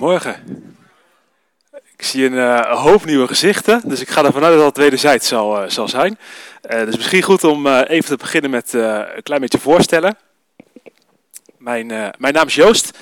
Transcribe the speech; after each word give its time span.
Goedemorgen. 0.00 0.66
Ik 1.96 2.04
zie 2.04 2.24
een 2.24 2.32
uh, 2.32 2.82
hoop 2.82 3.04
nieuwe 3.04 3.26
gezichten, 3.26 3.80
dus 3.84 4.00
ik 4.00 4.08
ga 4.08 4.24
ervan 4.24 4.44
uit 4.44 4.56
dat 4.56 4.64
het 4.64 4.76
wederzijds 4.76 5.28
zal, 5.28 5.62
uh, 5.62 5.68
zal 5.68 5.88
zijn. 5.88 6.18
Uh, 6.70 6.84
dus 6.84 6.96
misschien 6.96 7.22
goed 7.22 7.44
om 7.44 7.66
even 7.66 8.08
te 8.08 8.16
beginnen 8.16 8.50
met 8.50 8.72
een 8.72 9.22
klein 9.22 9.40
beetje 9.40 9.58
voorstellen. 9.58 10.16
Mijn, 11.58 11.86
mijn 12.18 12.34
naam 12.34 12.46
is 12.46 12.54
Joost, 12.54 12.98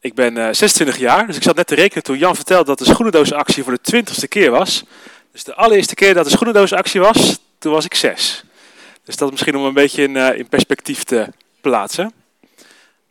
ik 0.00 0.14
ben 0.14 0.56
26 0.56 0.98
jaar, 0.98 1.26
dus 1.26 1.36
ik 1.36 1.42
zat 1.42 1.56
net 1.56 1.66
te 1.66 1.74
rekenen 1.74 2.02
toen 2.02 2.18
Jan 2.18 2.36
vertelde 2.36 2.64
dat 2.64 2.78
de 2.78 2.84
schoenendoosactie 2.84 3.62
voor 3.62 3.72
de 3.72 3.80
twintigste 3.80 4.28
keer 4.28 4.50
was. 4.50 4.84
Dus 5.32 5.44
de 5.44 5.54
allereerste 5.54 5.94
keer 5.94 6.14
dat 6.14 6.24
de 6.24 6.30
schoenendoosactie 6.30 7.00
was, 7.00 7.38
toen 7.58 7.72
was 7.72 7.84
ik 7.84 7.94
6. 7.94 8.44
Dus 9.04 9.16
dat 9.16 9.30
misschien 9.30 9.56
om 9.56 9.64
een 9.64 9.74
beetje 9.74 10.02
in, 10.02 10.16
in 10.16 10.48
perspectief 10.48 11.04
te 11.04 11.26
plaatsen. 11.60 12.12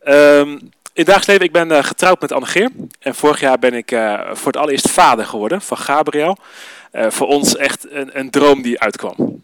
Um, 0.04 0.70
in 0.98 1.04
het 1.04 1.12
dagelijks 1.12 1.26
leven, 1.26 1.60
ik 1.60 1.68
ben 1.68 1.78
uh, 1.78 1.84
getrouwd 1.84 2.20
met 2.20 2.32
Annegeer. 2.32 2.70
En 2.98 3.14
vorig 3.14 3.40
jaar 3.40 3.58
ben 3.58 3.74
ik 3.74 3.90
uh, 3.90 4.20
voor 4.32 4.46
het 4.46 4.56
allereerst 4.56 4.90
vader 4.90 5.26
geworden 5.26 5.60
van 5.60 5.76
Gabriel. 5.76 6.38
Uh, 6.92 7.10
voor 7.10 7.26
ons 7.26 7.56
echt 7.56 7.90
een, 7.90 8.18
een 8.18 8.30
droom 8.30 8.62
die 8.62 8.80
uitkwam. 8.80 9.42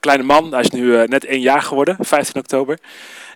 kleine 0.00 0.22
man, 0.24 0.52
hij 0.52 0.60
is 0.60 0.70
nu 0.70 1.06
net 1.06 1.24
één 1.24 1.40
jaar 1.40 1.62
geworden, 1.62 1.96
15 2.00 2.40
oktober. 2.40 2.78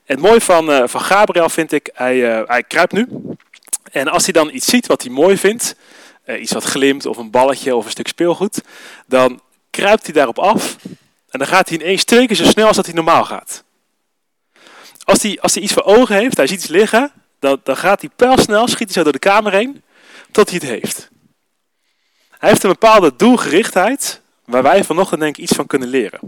En 0.04 0.14
het 0.14 0.20
mooie 0.20 0.40
van, 0.40 0.88
van 0.88 1.00
Gabriel 1.00 1.48
vind 1.48 1.72
ik, 1.72 1.90
hij, 1.92 2.18
hij 2.46 2.62
kruipt 2.62 2.92
nu. 2.92 3.09
En 3.92 4.09
als 4.09 4.24
hij 4.24 4.32
dan 4.32 4.50
iets 4.54 4.66
ziet 4.66 4.86
wat 4.86 5.02
hij 5.02 5.10
mooi 5.12 5.36
vindt, 5.36 5.76
iets 6.38 6.52
wat 6.52 6.64
glimt 6.64 7.06
of 7.06 7.16
een 7.16 7.30
balletje 7.30 7.76
of 7.76 7.84
een 7.84 7.90
stuk 7.90 8.09
speelgoed, 8.09 8.62
dan 9.06 9.40
kruipt 9.70 10.04
hij 10.04 10.14
daarop 10.14 10.38
af. 10.38 10.76
En 11.28 11.38
dan 11.38 11.46
gaat 11.46 11.68
hij 11.68 11.78
in 11.78 11.84
één 11.84 12.06
twee 12.06 12.26
keer 12.26 12.36
zo 12.36 12.45
snel 12.45 12.66
als 12.66 12.76
dat 12.76 12.86
hij 12.86 12.95
normaal 12.95 13.24
gaat. 13.24 13.64
Als 15.04 15.23
hij, 15.23 15.38
als 15.40 15.54
hij 15.54 15.62
iets 15.62 15.73
voor 15.73 15.84
ogen 15.84 16.16
heeft, 16.16 16.36
hij 16.36 16.46
ziet 16.46 16.59
iets 16.59 16.68
liggen, 16.68 17.12
dan, 17.44 17.60
dan 17.62 17.76
gaat 17.76 18.00
hij 18.00 18.10
pijlsnel, 18.16 18.68
schiet 18.68 18.86
hij 18.86 18.92
zo 18.92 19.02
door 19.02 19.12
de 19.12 19.18
kamer 19.18 19.52
heen, 19.52 19.82
tot 20.30 20.50
hij 20.50 20.58
het 20.62 20.68
heeft. 20.68 21.08
Hij 22.30 22.48
heeft 22.48 22.62
een 22.62 22.70
bepaalde 22.70 23.12
doelgerichtheid, 23.16 24.20
waar 24.45 24.62
wij 24.62 24.84
vanochtend 24.84 25.20
denk 25.20 25.36
ik 25.36 25.42
iets 25.42 25.56
van 25.56 25.66
kunnen 25.66 25.88
leren. 25.88 26.20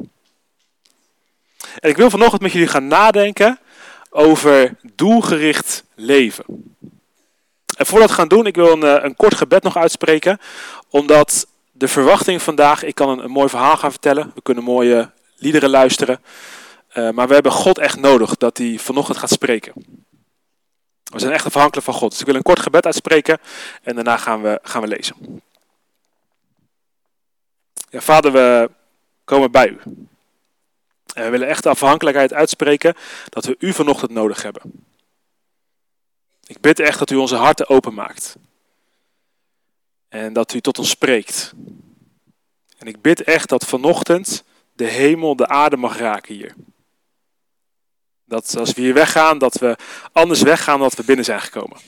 En 1.79 1.91
ik 1.91 1.97
wil 1.97 2.11
vanochtend 2.11 2.43
met 2.43 2.53
jullie 2.53 2.69
gaan 2.69 2.87
nadenken 2.87 3.59
over 4.11 4.77
doelgericht 4.95 5.85
leven. 5.95 6.45
En 7.77 7.87
voordat 7.87 8.09
we 8.09 8.15
gaan 8.15 8.29
doen, 8.29 8.47
ik 8.47 8.55
wil 8.55 8.73
een, 8.73 8.83
eh, 8.83 9.05
een 9.05 9.17
kort 9.17 9.35
gebed 9.35 9.63
nog 9.63 9.77
uitspreken, 9.77 10.39
omdat 10.89 11.47
de 11.73 11.89
verwachting 11.89 12.43
vandaag, 12.43 12.83
ik 12.83 12.95
kan 12.95 13.19
een, 13.19 13.31
mooi 13.31 13.49
verhaal 13.49 13.77
gaan 13.77 13.91
vertellen, 13.91 14.33
we 14.35 14.43
kunnen 14.43 14.65
mooie 14.65 15.11
liederen 15.37 15.71
luisteren, 15.71 16.21
uh, 16.95 17.11
maar 17.11 17.29
we 17.29 17.35
hebben 17.35 17.53
God 17.53 17.79
echt 17.79 18.01
nodig 18.01 18.37
dat 18.37 18.59
hij 18.59 18.79
vanochtend 18.79 19.19
gaat 19.19 19.31
spreken. 19.31 19.73
We 21.13 21.19
zijn 21.19 21.33
echt 21.33 21.47
afhankelijk 21.47 21.87
van 21.87 21.95
God. 21.95 22.11
Dus 22.11 22.21
ik 22.21 22.27
wil 22.27 22.35
een 22.35 22.43
kort 22.43 22.61
gebed 22.61 22.85
uitspreken 22.85 23.39
en 23.83 23.95
daarna 23.95 24.17
gaan 24.17 24.43
we, 24.43 24.59
gaan 24.63 24.83
we 24.83 24.89
lezen. 24.89 25.43
Ja, 27.91 28.01
vader, 28.01 28.33
we 28.33 28.71
komen 29.25 29.51
bij 29.51 29.69
u. 29.69 29.79
En 31.15 31.25
we 31.25 31.31
willen 31.31 31.49
echt 31.49 31.63
de 31.63 31.69
afhankelijkheid 31.69 32.33
uitspreken 32.33 32.95
dat 33.29 33.45
we 33.45 33.57
u 33.59 33.73
vanochtend 33.73 34.11
nodig 34.11 34.43
hebben. 34.43 34.63
Ik 36.47 36.61
bid 36.61 36.79
echt 36.79 36.99
dat 36.99 37.11
u 37.11 37.17
onze 37.17 37.37
harten 37.37 37.69
openmaakt. 37.69 38.37
En 40.09 40.33
dat 40.33 40.53
u 40.53 40.61
tot 40.61 40.79
ons 40.79 40.91
spreekt. 40.91 41.53
En 42.79 42.87
ik 42.87 43.01
bid 43.01 43.23
echt 43.23 43.49
dat 43.49 43.67
vanochtend 43.67 44.45
de 44.73 44.85
hemel 44.85 45.37
de 45.37 45.49
aarde 45.49 45.77
mag 45.77 45.99
raken 45.99 46.35
hier. 46.35 46.55
Dat 48.27 48.57
als 48.57 48.73
we 48.73 48.81
hier 48.81 48.95
weggaan, 48.95 49.39
dat 49.39 49.55
we 49.55 49.77
anders 50.13 50.43
weggaan 50.43 50.79
dan 50.79 50.89
dat 50.89 50.99
we 50.99 51.05
binnen 51.05 51.25
zijn 51.25 51.41
gekomen. 51.41 51.79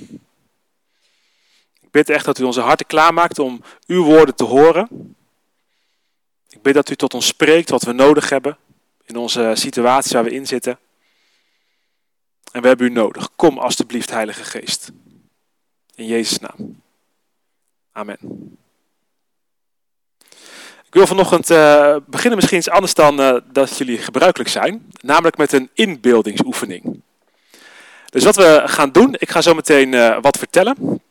Ik 1.80 1.90
bid 1.90 2.08
echt 2.08 2.24
dat 2.24 2.38
u 2.38 2.44
onze 2.44 2.60
harten 2.60 2.86
klaarmaakt 2.86 3.38
om 3.38 3.62
uw 3.86 4.04
woorden 4.04 4.34
te 4.34 4.44
horen. 4.44 5.14
Ik 6.48 6.62
bid 6.62 6.74
dat 6.74 6.90
u 6.90 6.96
tot 6.96 7.14
ons 7.14 7.26
spreekt 7.26 7.70
wat 7.70 7.82
we 7.82 7.92
nodig 7.92 8.30
hebben 8.30 8.56
in 9.04 9.16
onze 9.16 9.52
situatie 9.54 10.12
waar 10.12 10.24
we 10.24 10.30
in 10.30 10.46
zitten. 10.46 10.78
En 12.52 12.62
we 12.62 12.68
hebben 12.68 12.86
u 12.86 12.90
nodig. 12.90 13.28
Kom 13.36 13.58
alstublieft, 13.58 14.10
Heilige 14.10 14.44
Geest. 14.44 14.90
In 15.94 16.06
Jezus' 16.06 16.38
naam. 16.38 16.82
Amen. 17.92 18.18
Ik 20.88 20.94
wil 20.94 21.06
vanochtend 21.06 21.50
uh, 21.50 21.96
beginnen 22.06 22.36
misschien 22.36 22.58
iets 22.58 22.70
anders 22.70 22.94
dan 22.94 23.20
uh, 23.20 23.36
dat 23.52 23.78
jullie 23.78 23.98
gebruikelijk 23.98 24.50
zijn. 24.50 24.86
Namelijk 25.00 25.36
met 25.36 25.52
een 25.52 25.70
inbeeldingsoefening. 25.74 27.02
Dus 28.10 28.24
wat 28.24 28.36
we 28.36 28.62
gaan 28.64 28.92
doen, 28.92 29.14
ik 29.18 29.30
ga 29.30 29.40
zo 29.40 29.54
meteen 29.54 29.92
uh, 29.92 30.18
wat 30.20 30.38
vertellen. 30.38 31.02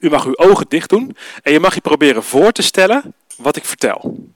U 0.00 0.10
mag 0.10 0.26
uw 0.26 0.36
ogen 0.36 0.66
dicht 0.68 0.88
doen 0.88 1.16
en 1.42 1.52
je 1.52 1.60
mag 1.60 1.74
je 1.74 1.80
proberen 1.80 2.22
voor 2.22 2.52
te 2.52 2.62
stellen 2.62 3.14
wat 3.36 3.56
ik 3.56 3.64
vertel. 3.64 4.28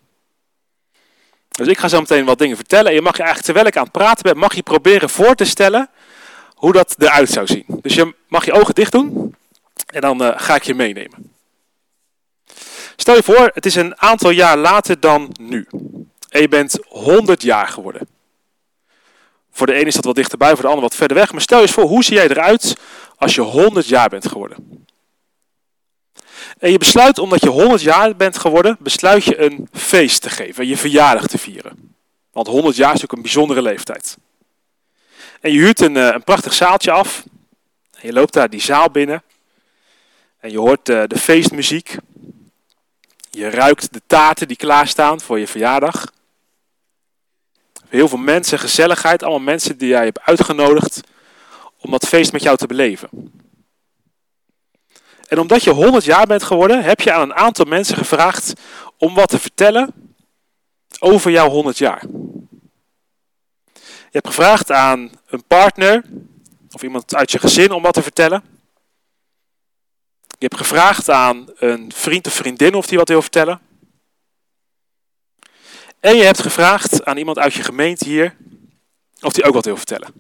Dus 1.49 1.67
ik 1.67 1.79
ga 1.79 1.89
zo 1.89 2.01
meteen 2.01 2.25
wat 2.25 2.39
dingen 2.39 2.57
vertellen 2.57 2.87
en 2.87 2.95
je 2.95 3.03
mag 3.03 3.17
je 3.17 3.23
eigenlijk 3.23 3.45
terwijl 3.45 3.67
ik 3.67 3.77
aan 3.77 3.83
het 3.83 3.93
praten 3.93 4.23
ben, 4.23 4.39
mag 4.39 4.55
je 4.55 4.63
proberen 4.63 5.11
voor 5.11 5.35
te 5.35 5.45
stellen 5.45 5.91
hoe 6.55 6.73
dat 6.73 6.95
eruit 6.99 7.31
zou 7.31 7.47
zien. 7.47 7.65
Dus 7.83 7.95
je 7.95 8.15
mag 8.29 8.45
je 8.45 8.53
ogen 8.53 8.75
dicht 8.75 8.93
doen 8.93 9.35
en 9.87 10.01
dan 10.01 10.21
ga 10.37 10.55
ik 10.55 10.63
je 10.63 10.75
meenemen. 10.75 11.38
Stel 13.01 13.15
je 13.15 13.23
voor, 13.23 13.51
het 13.55 13.67
is 13.67 13.75
een 13.75 14.01
aantal 14.01 14.31
jaar 14.31 14.57
later 14.57 15.01
dan 15.01 15.35
nu. 15.41 15.67
En 16.29 16.41
je 16.41 16.49
bent 16.49 16.79
100 16.87 17.43
jaar 17.43 17.69
geworden. 17.69 18.09
Voor 19.51 19.67
de 19.67 19.73
ene 19.73 19.87
is 19.87 19.95
dat 19.95 20.05
wat 20.05 20.15
dichterbij, 20.15 20.53
voor 20.53 20.63
de 20.63 20.67
ander 20.67 20.83
wat 20.83 20.95
verder 20.95 21.17
weg. 21.17 21.33
Maar 21.33 21.41
stel 21.41 21.57
je 21.59 21.63
eens 21.63 21.73
voor, 21.73 21.85
hoe 21.85 22.05
zie 22.05 22.17
jij 22.17 22.29
eruit 22.29 22.77
als 23.17 23.35
je 23.35 23.41
100 23.41 23.87
jaar 23.87 24.09
bent 24.09 24.29
geworden? 24.29 24.87
En 26.59 26.71
je 26.71 26.79
besluit, 26.79 27.19
omdat 27.19 27.43
je 27.43 27.49
100 27.49 27.83
jaar 27.83 28.17
bent 28.17 28.39
geworden, 28.39 28.77
besluit 28.81 29.25
je 29.25 29.41
een 29.41 29.69
feest 29.73 30.23
te 30.23 30.31
geven, 30.31 30.67
je 30.67 30.77
verjaardag 30.77 31.27
te 31.27 31.39
vieren. 31.39 31.95
Want 32.33 32.47
100 32.47 32.77
jaar 32.77 32.95
is 32.95 33.01
natuurlijk 33.01 33.13
een 33.13 33.23
bijzondere 33.23 33.63
leeftijd. 33.63 34.17
En 35.41 35.53
je 35.53 35.59
huurt 35.59 35.81
een, 35.81 35.97
eh, 35.97 36.07
een 36.07 36.25
prachtig 36.25 36.53
zaaltje 36.53 36.91
af. 36.91 37.25
En 37.93 38.07
je 38.07 38.13
loopt 38.13 38.33
daar 38.33 38.51
die 38.51 38.61
zaal 38.61 38.91
binnen. 38.91 39.23
En 40.39 40.51
je 40.51 40.59
hoort 40.59 40.89
eh, 40.89 41.03
de 41.07 41.19
feestmuziek. 41.19 41.97
Je 43.39 43.51
ruikt 43.51 43.93
de 43.93 44.03
taarten 44.07 44.49
die 44.49 44.57
klaarstaan 44.57 45.21
voor 45.21 45.39
je 45.39 45.47
verjaardag. 45.47 46.13
Heel 47.89 48.09
veel 48.09 48.19
mensen, 48.19 48.59
gezelligheid, 48.59 49.23
allemaal 49.23 49.41
mensen 49.41 49.79
die 49.79 49.89
jij 49.89 50.05
hebt 50.05 50.21
uitgenodigd 50.21 51.01
om 51.77 51.91
dat 51.91 52.07
feest 52.07 52.33
met 52.33 52.43
jou 52.43 52.57
te 52.57 52.67
beleven. 52.67 53.33
En 55.29 55.39
omdat 55.39 55.65
je 55.65 55.71
100 55.71 56.05
jaar 56.05 56.27
bent 56.27 56.43
geworden, 56.43 56.85
heb 56.85 57.01
je 57.01 57.13
aan 57.13 57.21
een 57.21 57.35
aantal 57.35 57.65
mensen 57.65 57.97
gevraagd 57.97 58.53
om 58.97 59.15
wat 59.15 59.29
te 59.29 59.39
vertellen 59.39 60.15
over 60.99 61.31
jouw 61.31 61.49
100 61.49 61.79
jaar. 61.79 62.03
Je 63.75 64.11
hebt 64.11 64.27
gevraagd 64.27 64.71
aan 64.71 65.11
een 65.27 65.45
partner 65.45 66.05
of 66.71 66.83
iemand 66.83 67.15
uit 67.15 67.31
je 67.31 67.39
gezin 67.39 67.73
om 67.73 67.83
wat 67.83 67.95
te 67.95 68.03
vertellen. 68.03 68.58
Je 70.39 70.47
hebt 70.47 70.57
gevraagd 70.57 71.11
aan 71.11 71.47
een 71.57 71.93
vriend 71.95 72.27
of 72.27 72.33
vriendin 72.33 72.75
of 72.75 72.87
die 72.87 72.99
wat 72.99 73.09
wil 73.09 73.23
vertellen. 73.23 73.61
En 76.01 76.17
je 76.17 76.23
hebt 76.23 76.41
gevraagd 76.41 77.05
aan 77.05 77.17
iemand 77.17 77.39
uit 77.39 77.55
je 77.55 77.63
gemeente 77.63 78.05
hier 78.05 78.37
of 79.21 79.33
die 79.33 79.45
ook 79.45 79.55
wat 79.55 79.65
wil 79.65 79.77
vertellen. 79.77 80.13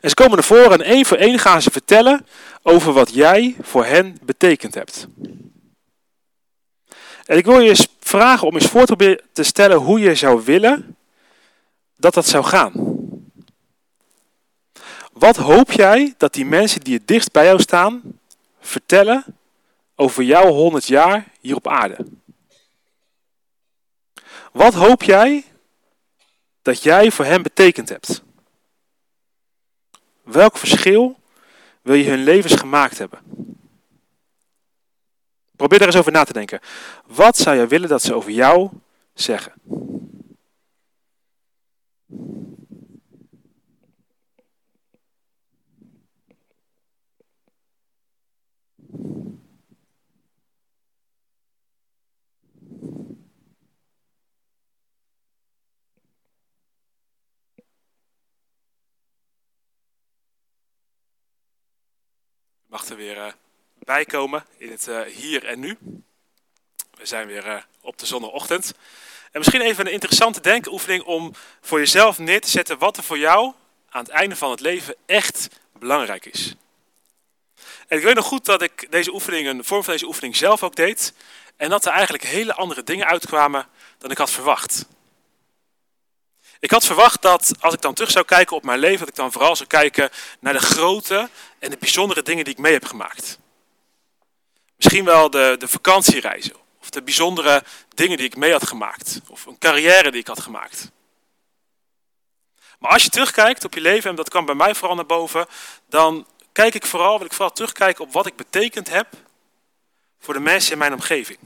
En 0.00 0.08
ze 0.08 0.14
komen 0.14 0.38
ervoor 0.38 0.72
en 0.72 0.80
één 0.80 1.04
voor 1.04 1.16
één 1.16 1.38
gaan 1.38 1.62
ze 1.62 1.70
vertellen 1.70 2.26
over 2.62 2.92
wat 2.92 3.14
jij 3.14 3.56
voor 3.60 3.84
hen 3.84 4.18
betekend 4.22 4.74
hebt. 4.74 5.06
En 7.24 7.36
ik 7.36 7.44
wil 7.44 7.60
je 7.60 7.68
eens 7.68 7.88
vragen 8.00 8.46
om 8.46 8.54
eens 8.54 8.66
voor 8.66 8.86
te, 8.86 9.22
te 9.32 9.42
stellen 9.42 9.76
hoe 9.76 10.00
je 10.00 10.14
zou 10.14 10.44
willen 10.44 10.96
dat 11.96 12.14
dat 12.14 12.26
zou 12.26 12.44
gaan. 12.44 12.72
Wat 15.12 15.36
hoop 15.36 15.72
jij 15.72 16.14
dat 16.16 16.32
die 16.32 16.46
mensen 16.46 16.80
die 16.80 16.94
het 16.94 17.08
dichtst 17.08 17.32
bij 17.32 17.44
jou 17.44 17.60
staan, 17.60 18.20
vertellen 18.62 19.24
over 19.94 20.22
jouw 20.22 20.46
100 20.46 20.86
jaar 20.86 21.28
hier 21.40 21.56
op 21.56 21.68
aarde? 21.68 22.06
Wat 24.52 24.74
hoop 24.74 25.02
jij 25.02 25.44
dat 26.62 26.82
jij 26.82 27.10
voor 27.10 27.24
hen 27.24 27.42
betekend 27.42 27.88
hebt? 27.88 28.22
Welk 30.22 30.56
verschil 30.56 31.18
wil 31.82 31.94
je 31.94 32.10
hun 32.10 32.22
levens 32.22 32.54
gemaakt 32.54 32.98
hebben? 32.98 33.20
Probeer 35.56 35.80
er 35.80 35.86
eens 35.86 35.96
over 35.96 36.12
na 36.12 36.24
te 36.24 36.32
denken. 36.32 36.60
Wat 37.06 37.36
zou 37.36 37.56
je 37.56 37.66
willen 37.66 37.88
dat 37.88 38.02
ze 38.02 38.14
over 38.14 38.30
jou 38.30 38.70
zeggen? 39.14 39.52
Mag 62.72 62.88
er 62.88 62.96
weer 62.96 63.16
uh, 63.16 63.32
bijkomen 63.74 64.44
in 64.56 64.70
het 64.70 64.86
uh, 64.88 65.00
hier 65.00 65.44
en 65.44 65.60
nu. 65.60 65.78
We 66.94 67.06
zijn 67.06 67.26
weer 67.26 67.46
uh, 67.46 67.62
op 67.80 67.98
de 67.98 68.06
zonneochtend. 68.06 68.74
En 69.30 69.38
misschien 69.38 69.60
even 69.60 69.86
een 69.86 69.92
interessante 69.92 70.40
denkoefening 70.40 71.02
om 71.02 71.34
voor 71.60 71.78
jezelf 71.78 72.18
neer 72.18 72.40
te 72.40 72.50
zetten 72.50 72.78
wat 72.78 72.96
er 72.96 73.02
voor 73.02 73.18
jou 73.18 73.52
aan 73.88 74.02
het 74.02 74.12
einde 74.12 74.36
van 74.36 74.50
het 74.50 74.60
leven 74.60 74.94
echt 75.06 75.48
belangrijk 75.78 76.26
is. 76.26 76.54
En 77.88 77.98
ik 77.98 78.04
weet 78.04 78.14
nog 78.14 78.26
goed 78.26 78.44
dat 78.44 78.62
ik 78.62 78.90
deze 78.90 79.12
oefening, 79.12 79.48
een 79.48 79.64
vorm 79.64 79.84
van 79.84 79.92
deze 79.92 80.06
oefening 80.06 80.36
zelf 80.36 80.62
ook 80.62 80.76
deed. 80.76 81.14
En 81.56 81.70
dat 81.70 81.84
er 81.84 81.92
eigenlijk 81.92 82.24
hele 82.24 82.54
andere 82.54 82.82
dingen 82.82 83.06
uitkwamen 83.06 83.66
dan 83.98 84.10
ik 84.10 84.18
had 84.18 84.30
verwacht. 84.30 84.86
Ik 86.62 86.70
had 86.70 86.84
verwacht 86.84 87.22
dat 87.22 87.54
als 87.60 87.74
ik 87.74 87.80
dan 87.80 87.94
terug 87.94 88.10
zou 88.10 88.24
kijken 88.24 88.56
op 88.56 88.64
mijn 88.64 88.78
leven, 88.78 88.98
dat 88.98 89.08
ik 89.08 89.14
dan 89.14 89.32
vooral 89.32 89.56
zou 89.56 89.68
kijken 89.68 90.10
naar 90.40 90.52
de 90.52 90.58
grote 90.58 91.28
en 91.58 91.70
de 91.70 91.76
bijzondere 91.76 92.22
dingen 92.22 92.44
die 92.44 92.52
ik 92.52 92.58
mee 92.58 92.72
heb 92.72 92.84
gemaakt. 92.84 93.38
Misschien 94.76 95.04
wel 95.04 95.30
de, 95.30 95.56
de 95.58 95.68
vakantiereizen, 95.68 96.54
of 96.80 96.90
de 96.90 97.02
bijzondere 97.02 97.64
dingen 97.94 98.16
die 98.16 98.26
ik 98.26 98.36
mee 98.36 98.52
had 98.52 98.66
gemaakt, 98.66 99.20
of 99.28 99.46
een 99.46 99.58
carrière 99.58 100.10
die 100.10 100.20
ik 100.20 100.26
had 100.26 100.40
gemaakt. 100.40 100.90
Maar 102.78 102.90
als 102.90 103.02
je 103.02 103.10
terugkijkt 103.10 103.64
op 103.64 103.74
je 103.74 103.80
leven, 103.80 104.10
en 104.10 104.16
dat 104.16 104.28
kwam 104.28 104.44
bij 104.44 104.54
mij 104.54 104.74
vooral 104.74 104.96
naar 104.96 105.06
boven, 105.06 105.46
dan 105.88 106.26
kijk 106.52 106.74
ik 106.74 106.86
vooral, 106.86 107.16
wil 107.16 107.26
ik 107.26 107.32
vooral 107.32 107.52
terugkijken 107.52 108.04
op 108.04 108.12
wat 108.12 108.26
ik 108.26 108.36
betekend 108.36 108.88
heb 108.88 109.08
voor 110.20 110.34
de 110.34 110.40
mensen 110.40 110.72
in 110.72 110.78
mijn 110.78 110.92
omgeving. 110.92 111.38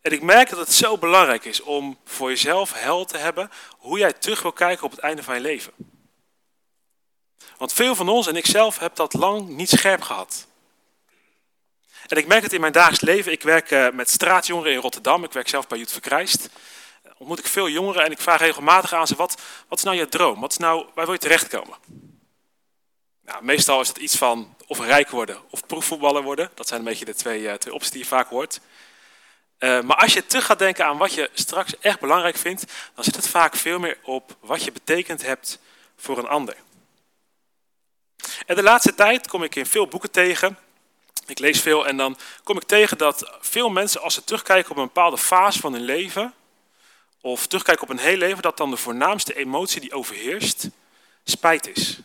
En 0.00 0.12
ik 0.12 0.22
merk 0.22 0.50
dat 0.50 0.58
het 0.58 0.72
zo 0.72 0.98
belangrijk 0.98 1.44
is 1.44 1.60
om 1.60 1.98
voor 2.04 2.28
jezelf 2.28 2.72
hel 2.72 3.04
te 3.04 3.16
hebben 3.16 3.50
hoe 3.78 3.98
jij 3.98 4.12
terug 4.12 4.42
wil 4.42 4.52
kijken 4.52 4.84
op 4.84 4.90
het 4.90 5.00
einde 5.00 5.22
van 5.22 5.34
je 5.34 5.40
leven. 5.40 5.72
Want 7.56 7.72
veel 7.72 7.94
van 7.94 8.08
ons 8.08 8.26
en 8.26 8.36
ik 8.36 8.46
zelf 8.46 8.78
heb 8.78 8.96
dat 8.96 9.14
lang 9.14 9.48
niet 9.48 9.68
scherp 9.68 10.02
gehad. 10.02 10.46
En 12.06 12.16
ik 12.16 12.26
merk 12.26 12.42
het 12.42 12.52
in 12.52 12.60
mijn 12.60 12.72
dagelijks 12.72 13.04
leven. 13.04 13.32
Ik 13.32 13.42
werk 13.42 13.70
eh, 13.70 13.90
met 13.90 14.10
straatjongeren 14.10 14.72
in 14.72 14.78
Rotterdam. 14.78 15.24
Ik 15.24 15.32
werk 15.32 15.48
zelf 15.48 15.66
bij 15.66 15.78
Youth 15.78 15.92
Verkrijst. 15.92 16.48
Ontmoet 17.18 17.38
ik 17.38 17.46
veel 17.46 17.68
jongeren 17.68 18.04
en 18.04 18.10
ik 18.10 18.20
vraag 18.20 18.40
regelmatig 18.40 18.92
aan 18.92 19.06
ze: 19.06 19.14
wat, 19.16 19.40
wat 19.68 19.78
is 19.78 19.84
nou 19.84 19.96
je 19.96 20.08
droom? 20.08 20.40
Wat 20.40 20.50
is 20.50 20.56
nou, 20.56 20.86
waar 20.94 21.04
wil 21.04 21.14
je 21.14 21.20
terechtkomen? 21.20 21.76
Nou, 23.24 23.44
meestal 23.44 23.80
is 23.80 23.86
dat 23.86 23.96
iets 23.96 24.16
van 24.16 24.56
of 24.66 24.80
rijk 24.80 25.10
worden 25.10 25.40
of 25.50 25.66
proefvoetballer 25.66 26.22
worden. 26.22 26.50
Dat 26.54 26.68
zijn 26.68 26.80
een 26.80 26.86
beetje 26.86 27.04
de 27.04 27.14
twee, 27.14 27.40
uh, 27.40 27.52
twee 27.52 27.74
opties 27.74 27.90
die 27.90 28.00
je 28.00 28.06
vaak 28.06 28.28
hoort. 28.28 28.60
Uh, 29.60 29.80
maar 29.80 29.96
als 29.96 30.12
je 30.12 30.26
terug 30.26 30.44
gaat 30.44 30.58
denken 30.58 30.86
aan 30.86 30.98
wat 30.98 31.14
je 31.14 31.30
straks 31.32 31.78
echt 31.78 32.00
belangrijk 32.00 32.36
vindt, 32.36 32.64
dan 32.94 33.04
zit 33.04 33.16
het 33.16 33.28
vaak 33.28 33.56
veel 33.56 33.78
meer 33.78 33.98
op 34.02 34.36
wat 34.40 34.64
je 34.64 34.72
betekend 34.72 35.22
hebt 35.22 35.58
voor 35.96 36.18
een 36.18 36.28
ander. 36.28 36.56
En 38.46 38.56
de 38.56 38.62
laatste 38.62 38.94
tijd 38.94 39.28
kom 39.28 39.42
ik 39.42 39.54
in 39.54 39.66
veel 39.66 39.86
boeken 39.86 40.10
tegen. 40.10 40.58
Ik 41.26 41.38
lees 41.38 41.60
veel 41.60 41.86
en 41.86 41.96
dan 41.96 42.18
kom 42.44 42.56
ik 42.56 42.62
tegen 42.62 42.98
dat 42.98 43.32
veel 43.40 43.70
mensen, 43.70 44.00
als 44.00 44.14
ze 44.14 44.24
terugkijken 44.24 44.70
op 44.70 44.76
een 44.76 44.84
bepaalde 44.84 45.18
fase 45.18 45.60
van 45.60 45.72
hun 45.72 45.84
leven, 45.84 46.34
of 47.20 47.46
terugkijken 47.46 47.82
op 47.82 47.90
een 47.90 47.98
heel 47.98 48.16
leven, 48.16 48.42
dat 48.42 48.56
dan 48.56 48.70
de 48.70 48.76
voornaamste 48.76 49.34
emotie 49.34 49.80
die 49.80 49.92
overheerst, 49.92 50.68
spijt 51.24 51.68
is. 51.76 51.98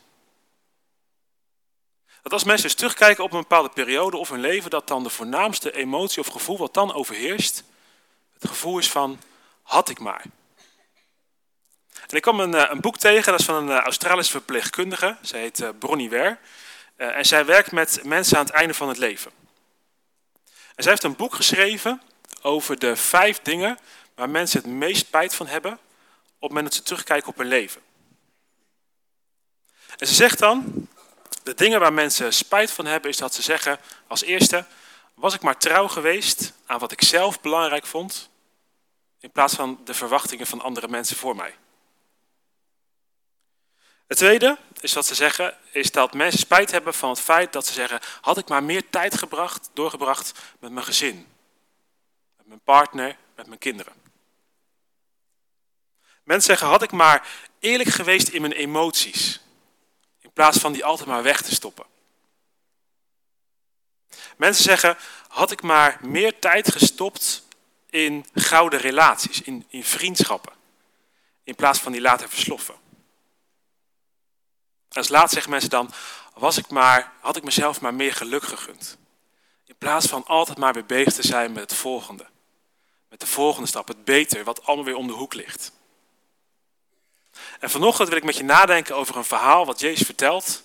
Dat 2.26 2.34
als 2.34 2.44
mensen 2.44 2.68
dus 2.68 2.76
terugkijken 2.76 3.24
op 3.24 3.34
een 3.34 3.40
bepaalde 3.40 3.70
periode 3.70 4.18
of 4.18 4.30
hun 4.30 4.40
leven, 4.40 4.70
dat 4.70 4.88
dan 4.88 5.04
de 5.04 5.10
voornaamste 5.10 5.72
emotie 5.72 6.20
of 6.20 6.28
gevoel 6.28 6.58
wat 6.58 6.74
dan 6.74 6.94
overheerst, 6.94 7.64
het 8.34 8.50
gevoel 8.50 8.78
is 8.78 8.92
van, 8.92 9.20
had 9.62 9.90
ik 9.90 10.00
maar. 10.00 10.26
En 12.08 12.16
ik 12.16 12.22
kwam 12.22 12.40
een, 12.40 12.54
eh, 12.54 12.72
een 12.72 12.82
boek 12.82 12.98
tegen, 12.98 13.32
dat 13.32 13.40
is 13.40 13.46
van 13.46 13.56
een 13.56 13.78
eh, 13.78 13.84
Australische 13.84 14.32
verpleegkundige, 14.32 15.18
zij 15.22 15.40
heet 15.40 15.62
eh, 15.62 15.70
Bronnie 15.80 16.10
Ware. 16.10 16.38
En 16.96 17.26
zij 17.26 17.46
werkt 17.46 17.72
met 17.72 18.00
mensen 18.04 18.38
aan 18.38 18.46
het 18.46 18.54
einde 18.54 18.74
van 18.74 18.88
het 18.88 18.98
leven. 18.98 19.32
En 20.76 20.84
zij 20.84 20.92
heeft 20.92 21.04
een 21.04 21.16
boek 21.16 21.36
geschreven 21.36 22.02
over 22.42 22.80
de 22.80 22.96
vijf 22.96 23.40
dingen 23.42 23.80
waar 24.16 24.30
mensen 24.30 24.62
het 24.62 24.70
meest 24.70 25.06
spijt 25.06 25.36
van 25.36 25.48
hebben 25.48 25.72
op 25.72 25.80
het 26.40 26.50
moment 26.50 26.66
dat 26.66 26.74
ze 26.74 26.84
terugkijken 26.84 27.30
op 27.30 27.38
hun 27.38 27.48
leven. 27.48 27.82
En 29.98 30.08
ze 30.08 30.14
zegt 30.14 30.40
dan, 30.40 30.88
de 31.44 31.54
dingen 31.54 31.80
waar 31.80 31.94
mensen 31.94 32.34
spijt 32.34 32.72
van 32.72 32.86
hebben, 32.86 33.10
is 33.10 33.18
dat 33.18 33.34
ze 33.34 33.42
zeggen 33.42 33.80
als 34.08 34.24
eerste, 34.24 34.66
was 35.14 35.34
ik 35.34 35.42
maar 35.42 35.58
trouw 35.58 35.88
geweest 35.88 36.54
aan 36.66 36.80
wat 36.80 36.92
ik 36.92 37.04
zelf 37.04 37.42
belangrijk 37.42 37.86
vond, 37.86 38.30
in 39.20 39.32
plaats 39.32 39.54
van 39.54 39.80
de 39.84 39.94
verwachtingen 39.94 40.48
van 40.48 40.62
andere 40.62 40.88
mensen 40.88 41.16
voor 41.16 41.36
mij. 41.36 41.56
Het 44.08 44.18
tweede 44.18 44.58
is 44.80 44.94
wat 44.94 45.06
ze 45.06 45.16
zeggen, 45.16 45.58
is 45.72 45.92
dat 45.92 46.14
mensen 46.14 46.40
spijt 46.40 46.72
hebben 46.72 46.94
van 46.94 47.10
het 47.10 47.20
feit 47.20 47.54
dat 47.54 47.66
ze 47.66 47.74
zeggen, 47.74 48.00
had 48.22 48.38
ik 48.38 48.48
maar 48.48 48.64
meer 48.64 48.90
tijd 48.90 49.18
gebracht, 49.18 49.70
doorgebracht 49.74 50.32
met 50.60 50.72
mijn 50.72 50.86
gezin, 50.86 51.28
met 52.38 52.48
mijn 52.48 52.62
partner, 52.64 53.18
met 53.36 53.48
mijn 53.48 53.60
kinderen. 53.60 53.94
Mensen 56.24 56.50
zeggen, 56.50 56.68
had 56.68 56.82
ik 56.82 56.92
maar 56.92 57.28
eerlijk 57.60 57.90
geweest 57.90 58.28
in 58.28 58.42
mijn 58.42 58.54
emoties 58.54 59.40
plaats 60.36 60.58
van 60.58 60.72
die 60.72 60.86
altijd 60.86 61.10
maar 61.10 61.24
weg 61.24 61.42
te 61.42 61.54
stoppen. 61.54 61.86
Mensen 64.38 64.64
zeggen, 64.64 64.98
had 65.28 65.52
ik 65.52 65.62
maar 65.62 66.00
meer 66.02 66.40
tijd 66.40 66.72
gestopt 66.72 67.44
in 67.90 68.26
gouden 68.34 68.80
relaties, 68.80 69.42
in, 69.42 69.66
in 69.68 69.84
vriendschappen, 69.84 70.54
in 71.44 71.56
plaats 71.56 71.80
van 71.80 71.92
die 71.92 72.02
laten 72.02 72.30
versloffen. 72.30 72.76
Als 74.90 75.10
laat 75.10 75.32
zeggen 75.32 75.52
mensen 75.52 75.70
dan, 75.70 75.92
was 76.34 76.58
ik 76.58 76.70
maar, 76.70 77.12
had 77.20 77.36
ik 77.36 77.44
mezelf 77.44 77.82
maar 77.82 77.94
meer 77.94 78.14
geluk 78.14 78.44
gegund. 78.44 78.98
In 79.66 79.76
plaats 79.78 80.06
van 80.06 80.26
altijd 80.26 80.58
maar 80.58 80.74
weer 80.74 80.86
bezig 80.86 81.14
te 81.14 81.28
zijn 81.28 81.52
met 81.52 81.70
het 81.70 81.80
volgende. 81.80 82.26
Met 83.10 83.20
de 83.20 83.28
volgende 83.28 83.68
stap, 83.68 83.88
het 83.88 84.06
beter, 84.06 84.44
wat 84.44 84.66
allemaal 84.66 84.86
weer 84.86 84.96
om 84.96 85.08
de 85.08 85.14
hoek 85.14 85.34
ligt. 85.34 85.72
En 87.60 87.70
vanochtend 87.70 88.10
wil 88.10 88.18
ik 88.18 88.24
met 88.24 88.38
je 88.38 88.44
nadenken 88.44 88.96
over 88.96 89.18
een 89.18 89.26
verhaal 89.26 89.66
wat 89.66 89.80
Jezus 89.80 90.06
vertelt. 90.06 90.64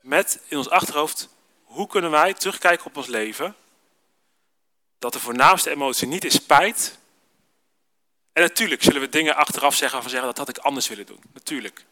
Met 0.00 0.40
in 0.48 0.58
ons 0.58 0.70
achterhoofd, 0.70 1.28
hoe 1.62 1.86
kunnen 1.86 2.10
wij 2.10 2.34
terugkijken 2.34 2.86
op 2.86 2.96
ons 2.96 3.06
leven? 3.06 3.56
Dat 4.98 5.12
de 5.12 5.20
voornaamste 5.20 5.70
emotie 5.70 6.06
niet 6.06 6.24
is 6.24 6.34
spijt. 6.34 6.98
En 8.32 8.42
natuurlijk 8.42 8.82
zullen 8.82 9.00
we 9.00 9.08
dingen 9.08 9.36
achteraf 9.36 9.74
zeggen 9.74 10.00
van 10.00 10.10
zeggen 10.10 10.28
dat 10.28 10.38
had 10.38 10.48
ik 10.48 10.58
anders 10.58 10.88
willen 10.88 11.06
doen. 11.06 11.20
Natuurlijk. 11.32 11.84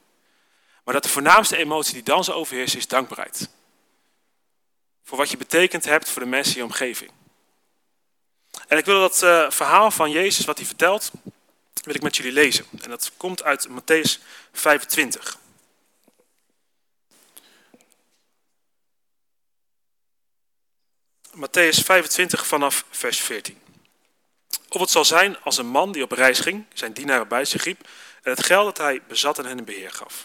Maar 0.85 0.95
dat 0.95 1.03
de 1.03 1.09
voornaamste 1.09 1.57
emotie 1.57 1.93
die 1.95 2.03
dan 2.03 2.25
zo 2.25 2.33
overheerst 2.33 2.75
is 2.75 2.89
dankbaarheid. 2.89 3.49
Voor 5.03 5.19
wat 5.19 5.31
je 5.31 5.37
betekend 5.37 5.85
hebt 5.85 6.11
voor 6.11 6.23
de 6.23 6.29
mensen 6.29 6.53
in 6.53 6.59
je 6.59 6.65
omgeving. 6.65 7.11
En 8.69 8.79
ik 8.79 8.85
wil 8.85 9.01
dat 9.01 9.23
uh, 9.23 9.51
verhaal 9.51 9.91
van 9.91 10.11
Jezus, 10.11 10.45
wat 10.45 10.59
hij 10.59 10.67
vertelt, 10.67 11.11
wil 11.83 11.95
ik 11.95 12.03
met 12.03 12.17
jullie 12.17 12.33
lezen. 12.33 12.67
En 12.83 12.91
dat 12.91 13.13
komt 13.17 13.43
uit 13.43 13.69
Matthäus 13.69 14.23
25. 14.53 15.39
Matthäus 21.35 21.85
25 21.85 22.47
vanaf 22.47 22.85
vers 22.91 23.21
14. 23.21 23.59
Of 24.69 24.81
het 24.81 24.91
zal 24.91 25.05
zijn 25.05 25.41
als 25.41 25.59
een 25.59 25.67
man 25.67 25.93
die 25.93 26.03
op 26.03 26.13
reis 26.13 26.41
ging, 26.41 26.65
zijn 26.73 26.93
dienaren 26.93 27.29
bij 27.29 27.45
zich 27.45 27.65
riep 27.65 27.89
en 28.23 28.31
het 28.31 28.45
geld 28.45 28.65
dat 28.65 28.79
hij 28.87 29.03
bezat 29.09 29.39
aan 29.39 29.47
hen 29.47 29.59
in 29.59 29.65
beheer 29.65 29.91
gaf. 29.91 30.25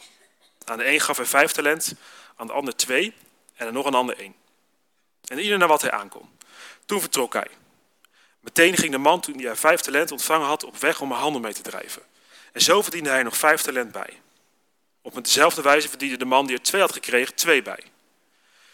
Aan 0.65 0.77
de 0.77 0.87
een 0.87 0.99
gaf 0.99 1.17
hij 1.17 1.25
vijf 1.25 1.51
talent, 1.51 1.93
aan 2.35 2.47
de 2.47 2.53
ander 2.53 2.75
twee 2.75 3.13
en 3.55 3.67
aan 3.67 3.73
nog 3.73 3.85
een 3.85 3.93
ander 3.93 4.17
één. 4.17 4.35
En 5.23 5.39
ieder 5.39 5.57
naar 5.57 5.67
wat 5.67 5.81
hij 5.81 5.91
aankon. 5.91 6.29
Toen 6.85 6.99
vertrok 6.99 7.33
hij. 7.33 7.47
Meteen 8.39 8.77
ging 8.77 8.91
de 8.91 8.97
man, 8.97 9.19
toen 9.19 9.39
hij 9.39 9.55
vijf 9.55 9.81
talent 9.81 10.11
ontvangen 10.11 10.47
had, 10.47 10.63
op 10.63 10.77
weg 10.77 11.01
om 11.01 11.11
er 11.11 11.17
handel 11.17 11.41
mee 11.41 11.53
te 11.53 11.61
drijven. 11.61 12.01
En 12.53 12.61
zo 12.61 12.81
verdiende 12.81 13.09
hij 13.09 13.23
nog 13.23 13.37
vijf 13.37 13.61
talent 13.61 13.91
bij. 13.91 14.21
Op 15.01 15.23
dezelfde 15.23 15.61
wijze 15.61 15.89
verdiende 15.89 16.17
de 16.17 16.25
man 16.25 16.45
die 16.47 16.55
er 16.55 16.63
twee 16.63 16.81
had 16.81 16.93
gekregen, 16.93 17.35
twee 17.35 17.61
bij. 17.61 17.83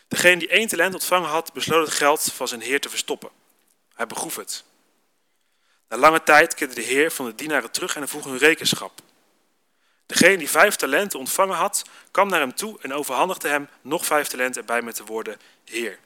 Degene 0.08 0.40
die 0.40 0.48
één 0.48 0.68
talent 0.68 0.94
ontvangen 0.94 1.30
had, 1.30 1.54
besloot 1.54 1.86
het 1.86 1.96
geld 1.96 2.32
van 2.34 2.48
zijn 2.48 2.62
heer 2.62 2.80
te 2.80 2.90
verstoppen. 2.90 3.30
Hij 3.94 4.08
begroef 4.08 4.36
het. 4.36 4.64
Na 5.90 5.98
lange 5.98 6.24
tijd 6.24 6.54
keerde 6.54 6.76
de 6.76 6.82
heer 6.82 7.12
van 7.12 7.26
de 7.26 7.36
dienaren 7.36 7.72
terug 7.72 7.96
en 7.96 8.08
vroeg 8.08 8.24
hun 8.24 8.38
rekenschap. 8.38 9.02
Degene 10.06 10.38
die 10.38 10.50
vijf 10.50 10.76
talenten 10.76 11.20
ontvangen 11.20 11.56
had, 11.56 11.84
kwam 12.12 12.30
naar 12.30 12.40
hem 12.40 12.56
toe 12.56 12.78
en 12.82 12.94
overhandigde 12.94 13.48
hem 13.48 13.70
nog 13.82 14.06
vijf 14.06 14.28
talenten 14.28 14.62
erbij 14.62 14.82
met 14.82 14.96
de 14.96 15.06
woorden: 15.06 15.40
Heer, 15.64 16.00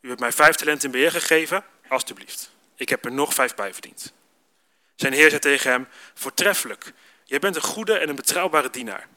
u 0.00 0.08
hebt 0.08 0.20
mij 0.20 0.32
vijf 0.32 0.56
talenten 0.56 0.84
in 0.86 0.90
beheer 0.90 1.10
gegeven, 1.10 1.64
alstublieft. 1.88 2.53
Ik 2.76 2.88
heb 2.88 3.04
er 3.04 3.12
nog 3.12 3.34
vijf 3.34 3.54
bij 3.54 3.72
verdiend. 3.72 4.12
Zijn 4.94 5.12
heer 5.12 5.28
zei 5.28 5.40
tegen 5.40 5.70
hem, 5.70 5.88
voortreffelijk, 6.14 6.92
jij 7.24 7.38
bent 7.38 7.56
een 7.56 7.62
goede 7.62 7.98
en 7.98 8.08
een 8.08 8.16
betrouwbare 8.16 8.70
dienaar. 8.70 9.08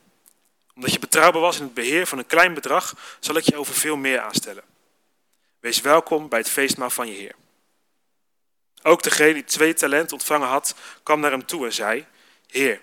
Omdat 0.76 0.94
je 0.94 1.00
betrouwbaar 1.00 1.42
was 1.42 1.58
in 1.58 1.64
het 1.64 1.74
beheer 1.74 2.08
van 2.08 2.18
een 2.18 2.26
klein 2.26 2.54
bedrag, 2.54 3.18
zal 3.20 3.36
ik 3.36 3.44
je 3.44 3.56
over 3.56 3.74
veel 3.74 3.96
meer 3.96 4.20
aanstellen. 4.20 4.64
Wees 5.60 5.82
welkom 5.82 6.30
bij 6.30 6.40
het 6.40 6.50
feestmaal 6.50 6.90
van 6.90 7.08
je 7.08 7.14
heer. 7.14 7.36
Ook 8.82 9.04
degene 9.04 9.34
die 9.34 9.44
twee 9.44 9.74
talenten 9.74 10.18
ontvangen 10.18 10.48
had, 10.48 10.76
kwam 11.04 11.20
naar 11.20 11.32
hem 11.32 11.46
toe 11.46 11.66
en 11.66 11.74
zei, 11.74 12.06
Heer, 12.48 12.82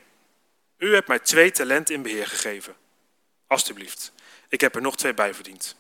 u 0.78 0.95
hebt 0.95 1.09
mij 1.09 1.19
twee 1.19 1.50
talenten 1.50 1.95
in 1.95 2.02
beheer 2.02 2.26
gegeven. 2.26 2.75
Alsjeblieft, 3.47 4.12
ik 4.49 4.61
heb 4.61 4.75
er 4.75 4.83
nog 4.83 4.97
twee 4.97 5.14
bij 5.14 5.35
verdiend. 5.35 5.76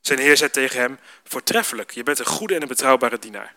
Zijn 0.00 0.18
heer 0.18 0.36
zei 0.36 0.50
tegen 0.50 0.80
hem, 0.80 0.98
voortreffelijk, 1.24 1.90
je 1.90 2.02
bent 2.02 2.18
een 2.18 2.26
goede 2.26 2.54
en 2.54 2.62
een 2.62 2.68
betrouwbare 2.68 3.18
dienaar. 3.18 3.54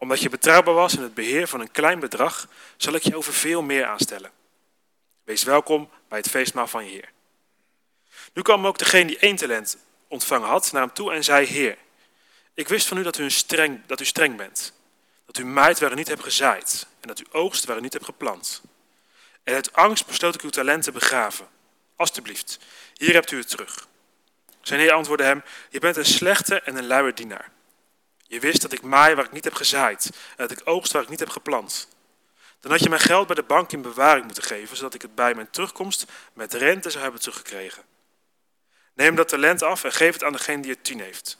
Omdat 0.00 0.20
je 0.20 0.28
betrouwbaar 0.28 0.74
was 0.74 0.94
in 0.94 1.02
het 1.02 1.14
beheer 1.14 1.48
van 1.48 1.60
een 1.60 1.70
klein 1.70 2.00
bedrag, 2.00 2.48
zal 2.76 2.94
ik 2.94 3.02
je 3.02 3.16
over 3.16 3.32
veel 3.32 3.62
meer 3.62 3.84
aanstellen. 3.84 4.30
Wees 5.24 5.42
welkom 5.42 5.90
bij 6.08 6.18
het 6.18 6.28
feestmaal 6.28 6.66
van 6.66 6.84
je 6.84 6.90
heer. 6.90 7.12
Nu 8.32 8.42
kwam 8.42 8.66
ook 8.66 8.78
degene 8.78 9.06
die 9.06 9.18
één 9.18 9.36
talent 9.36 9.76
ontvangen 10.08 10.48
had 10.48 10.72
naar 10.72 10.82
hem 10.82 10.92
toe 10.92 11.12
en 11.12 11.24
zei, 11.24 11.46
heer, 11.46 11.76
ik 12.54 12.68
wist 12.68 12.86
van 12.86 12.98
u 12.98 13.02
dat 13.02 13.18
u, 13.18 13.30
streng, 13.30 13.80
dat 13.86 14.00
u 14.00 14.04
streng 14.04 14.36
bent. 14.36 14.72
Dat 15.26 15.38
u 15.38 15.44
maait 15.44 15.78
waar 15.78 15.92
u 15.92 15.94
niet 15.94 16.08
hebt 16.08 16.22
gezaaid 16.22 16.86
en 17.00 17.08
dat 17.08 17.20
u 17.20 17.24
oogst 17.30 17.64
waar 17.64 17.76
u 17.76 17.80
niet 17.80 17.92
hebt 17.92 18.04
geplant. 18.04 18.62
En 19.42 19.54
uit 19.54 19.72
angst 19.72 20.06
besloot 20.06 20.34
ik 20.34 20.42
uw 20.42 20.50
talenten 20.50 20.92
begraven. 20.92 21.48
Alsjeblieft, 21.96 22.58
hier 22.94 23.12
hebt 23.12 23.30
u 23.30 23.36
het 23.36 23.48
terug. 23.48 23.88
Zijn 24.60 24.80
heer 24.80 24.92
antwoordde 24.92 25.26
hem, 25.26 25.42
je 25.70 25.78
bent 25.78 25.96
een 25.96 26.04
slechte 26.04 26.60
en 26.60 26.76
een 26.76 26.86
luie 26.86 27.12
dienaar. 27.12 27.50
Je 28.30 28.40
wist 28.40 28.62
dat 28.62 28.72
ik 28.72 28.82
maai 28.82 29.14
waar 29.14 29.24
ik 29.24 29.32
niet 29.32 29.44
heb 29.44 29.54
gezaaid 29.54 30.10
en 30.36 30.48
dat 30.48 30.50
ik 30.50 30.60
oogst 30.64 30.92
waar 30.92 31.02
ik 31.02 31.08
niet 31.08 31.18
heb 31.18 31.28
geplant. 31.28 31.88
Dan 32.60 32.70
had 32.70 32.80
je 32.80 32.88
mijn 32.88 33.00
geld 33.00 33.26
bij 33.26 33.36
de 33.36 33.42
bank 33.42 33.72
in 33.72 33.82
bewaring 33.82 34.24
moeten 34.24 34.42
geven, 34.42 34.76
zodat 34.76 34.94
ik 34.94 35.02
het 35.02 35.14
bij 35.14 35.34
mijn 35.34 35.50
terugkomst 35.50 36.04
met 36.32 36.54
rente 36.54 36.90
zou 36.90 37.02
hebben 37.02 37.20
teruggekregen. 37.20 37.82
Neem 38.94 39.14
dat 39.14 39.28
talent 39.28 39.62
af 39.62 39.84
en 39.84 39.92
geef 39.92 40.12
het 40.12 40.24
aan 40.24 40.32
degene 40.32 40.62
die 40.62 40.70
het 40.70 40.84
tien 40.84 41.00
heeft. 41.00 41.38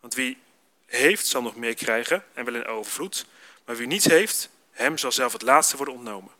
Want 0.00 0.14
wie 0.14 0.38
heeft, 0.86 1.26
zal 1.26 1.42
nog 1.42 1.56
meer 1.56 1.74
krijgen 1.74 2.24
en 2.32 2.44
wel 2.44 2.54
in 2.54 2.66
overvloed. 2.66 3.26
Maar 3.64 3.76
wie 3.76 3.86
niets 3.86 4.04
heeft, 4.04 4.48
hem 4.70 4.98
zal 4.98 5.12
zelf 5.12 5.32
het 5.32 5.42
laatste 5.42 5.76
worden 5.76 5.94
ontnomen. 5.94 6.32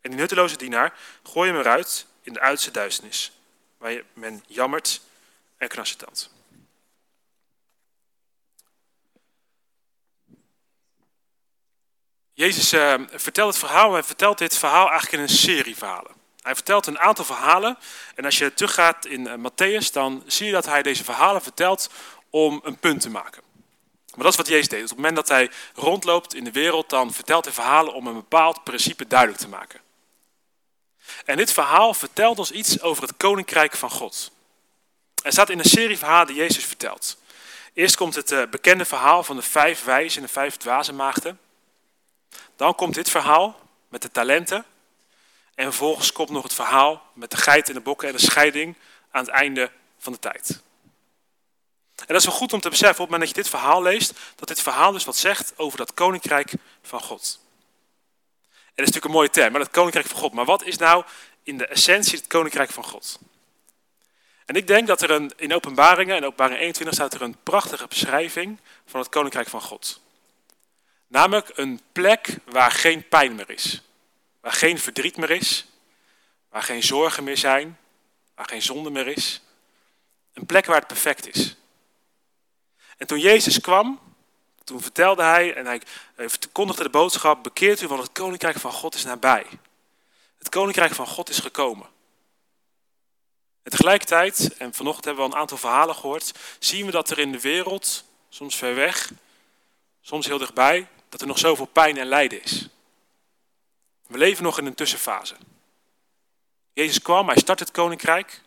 En 0.00 0.10
die 0.10 0.18
nutteloze 0.18 0.56
dienaar, 0.56 0.98
gooi 1.22 1.50
hem 1.50 1.60
eruit 1.60 2.06
in 2.22 2.32
de 2.32 2.40
uiterste 2.40 2.70
duisternis, 2.70 3.32
waar 3.78 4.02
men 4.12 4.44
jammert 4.46 5.00
en 5.56 5.68
knarsetand. 5.68 6.34
Jezus 12.36 12.72
uh, 12.72 12.94
vertelt 13.12 13.48
het 13.48 13.58
verhaal, 13.64 13.92
hij 13.92 14.02
vertelt 14.02 14.38
dit 14.38 14.58
verhaal 14.58 14.88
eigenlijk 14.90 15.12
in 15.12 15.20
een 15.20 15.28
serie 15.28 15.76
verhalen. 15.76 16.12
Hij 16.42 16.54
vertelt 16.54 16.86
een 16.86 16.98
aantal 16.98 17.24
verhalen 17.24 17.78
en 18.14 18.24
als 18.24 18.38
je 18.38 18.54
teruggaat 18.54 19.06
in 19.06 19.20
uh, 19.20 19.34
Matthäus, 19.34 19.92
dan 19.92 20.22
zie 20.26 20.46
je 20.46 20.52
dat 20.52 20.66
hij 20.66 20.82
deze 20.82 21.04
verhalen 21.04 21.42
vertelt 21.42 21.90
om 22.30 22.60
een 22.64 22.78
punt 22.78 23.00
te 23.00 23.10
maken. 23.10 23.42
Maar 24.14 24.24
dat 24.24 24.32
is 24.32 24.36
wat 24.36 24.48
Jezus 24.48 24.68
deed. 24.68 24.80
Dus 24.80 24.90
op 24.90 24.96
het 24.96 25.06
moment 25.06 25.16
dat 25.16 25.36
hij 25.36 25.50
rondloopt 25.74 26.34
in 26.34 26.44
de 26.44 26.50
wereld, 26.50 26.90
dan 26.90 27.12
vertelt 27.12 27.44
hij 27.44 27.54
verhalen 27.54 27.94
om 27.94 28.06
een 28.06 28.14
bepaald 28.14 28.64
principe 28.64 29.06
duidelijk 29.06 29.40
te 29.40 29.48
maken. 29.48 29.80
En 31.24 31.36
dit 31.36 31.52
verhaal 31.52 31.94
vertelt 31.94 32.38
ons 32.38 32.50
iets 32.50 32.80
over 32.80 33.02
het 33.02 33.16
koninkrijk 33.16 33.76
van 33.76 33.90
God. 33.90 34.30
Er 35.22 35.32
staat 35.32 35.50
in 35.50 35.58
een 35.58 35.64
serie 35.64 35.98
verhalen 35.98 36.26
die 36.26 36.36
Jezus 36.36 36.64
vertelt. 36.64 37.16
Eerst 37.74 37.96
komt 37.96 38.14
het 38.14 38.30
uh, 38.30 38.42
bekende 38.50 38.84
verhaal 38.84 39.22
van 39.22 39.36
de 39.36 39.42
vijf 39.42 39.84
wijzen 39.84 40.20
en 40.20 40.26
de 40.26 40.32
vijf 40.32 40.56
dwaze 40.56 40.92
maagden. 40.92 41.38
Dan 42.56 42.74
komt 42.74 42.94
dit 42.94 43.10
verhaal 43.10 43.60
met 43.88 44.02
de 44.02 44.10
talenten. 44.10 44.64
En 45.54 45.64
vervolgens 45.64 46.12
komt 46.12 46.30
nog 46.30 46.42
het 46.42 46.54
verhaal 46.54 47.02
met 47.12 47.30
de 47.30 47.36
geit 47.36 47.68
en 47.68 47.74
de 47.74 47.80
bokken 47.80 48.08
en 48.08 48.14
de 48.14 48.20
scheiding 48.20 48.76
aan 49.10 49.24
het 49.24 49.30
einde 49.30 49.70
van 49.98 50.12
de 50.12 50.18
tijd. 50.18 50.62
En 51.96 52.06
dat 52.06 52.16
is 52.16 52.24
wel 52.24 52.34
goed 52.34 52.52
om 52.52 52.60
te 52.60 52.68
beseffen 52.68 53.04
op 53.04 53.10
het 53.10 53.10
moment 53.10 53.28
dat 53.28 53.36
je 53.36 53.42
dit 53.42 53.60
verhaal 53.60 53.82
leest, 53.82 54.12
dat 54.34 54.48
dit 54.48 54.62
verhaal 54.62 54.92
dus 54.92 55.04
wat 55.04 55.16
zegt 55.16 55.52
over 55.56 55.78
dat 55.78 55.94
koninkrijk 55.94 56.52
van 56.82 57.00
God. 57.00 57.40
En 58.50 58.84
dat 58.84 58.86
is 58.86 58.94
natuurlijk 58.94 59.04
een 59.04 59.10
mooie 59.10 59.30
term, 59.30 59.50
maar 59.50 59.60
dat 59.60 59.70
koninkrijk 59.70 60.06
van 60.06 60.18
God. 60.18 60.32
Maar 60.32 60.44
wat 60.44 60.64
is 60.64 60.76
nou 60.76 61.04
in 61.42 61.58
de 61.58 61.66
essentie 61.66 62.18
het 62.18 62.26
koninkrijk 62.26 62.70
van 62.70 62.84
God? 62.84 63.18
En 64.44 64.54
ik 64.54 64.66
denk 64.66 64.86
dat 64.86 65.02
er 65.02 65.10
een, 65.10 65.32
in 65.36 65.54
openbaringen, 65.54 66.16
in 66.16 66.24
openbaring 66.24 66.58
21 66.58 66.94
staat 66.94 67.14
er 67.14 67.22
een 67.22 67.36
prachtige 67.42 67.86
beschrijving 67.86 68.60
van 68.86 69.00
het 69.00 69.08
koninkrijk 69.08 69.48
van 69.48 69.62
God. 69.62 70.00
Namelijk 71.06 71.50
een 71.54 71.80
plek 71.92 72.36
waar 72.44 72.70
geen 72.70 73.08
pijn 73.08 73.34
meer 73.34 73.50
is. 73.50 73.82
Waar 74.40 74.52
geen 74.52 74.78
verdriet 74.78 75.16
meer 75.16 75.30
is. 75.30 75.66
Waar 76.48 76.62
geen 76.62 76.82
zorgen 76.82 77.24
meer 77.24 77.36
zijn. 77.36 77.78
Waar 78.34 78.48
geen 78.48 78.62
zonde 78.62 78.90
meer 78.90 79.06
is. 79.06 79.40
Een 80.32 80.46
plek 80.46 80.66
waar 80.66 80.78
het 80.78 80.86
perfect 80.86 81.36
is. 81.36 81.56
En 82.96 83.06
toen 83.06 83.18
Jezus 83.18 83.60
kwam, 83.60 84.00
toen 84.64 84.82
vertelde 84.82 85.22
hij 85.22 85.54
en 85.54 85.66
hij 85.66 85.82
verkondigde 86.16 86.82
de 86.82 86.90
boodschap, 86.90 87.42
bekeert 87.42 87.80
u, 87.80 87.86
want 87.86 88.02
het 88.02 88.12
koninkrijk 88.12 88.58
van 88.58 88.72
God 88.72 88.94
is 88.94 89.04
nabij. 89.04 89.46
Het 90.38 90.48
koninkrijk 90.48 90.94
van 90.94 91.06
God 91.06 91.28
is 91.28 91.38
gekomen. 91.38 91.86
En 93.62 93.70
tegelijkertijd, 93.70 94.56
en 94.56 94.74
vanochtend 94.74 95.04
hebben 95.04 95.24
we 95.24 95.30
al 95.30 95.34
een 95.34 95.40
aantal 95.40 95.58
verhalen 95.58 95.94
gehoord, 95.94 96.32
zien 96.58 96.86
we 96.86 96.92
dat 96.92 97.10
er 97.10 97.18
in 97.18 97.32
de 97.32 97.40
wereld, 97.40 98.04
soms 98.28 98.56
ver 98.56 98.74
weg, 98.74 99.10
soms 100.00 100.26
heel 100.26 100.38
dichtbij, 100.38 100.88
dat 101.16 101.28
er 101.28 101.34
nog 101.34 101.44
zoveel 101.44 101.66
pijn 101.66 101.96
en 101.96 102.06
lijden 102.06 102.42
is. 102.42 102.68
We 104.06 104.18
leven 104.18 104.42
nog 104.44 104.58
in 104.58 104.66
een 104.66 104.74
tussenfase. 104.74 105.36
Jezus 106.72 107.02
kwam, 107.02 107.26
hij 107.28 107.38
start 107.38 107.58
het 107.58 107.70
koninkrijk. 107.70 108.42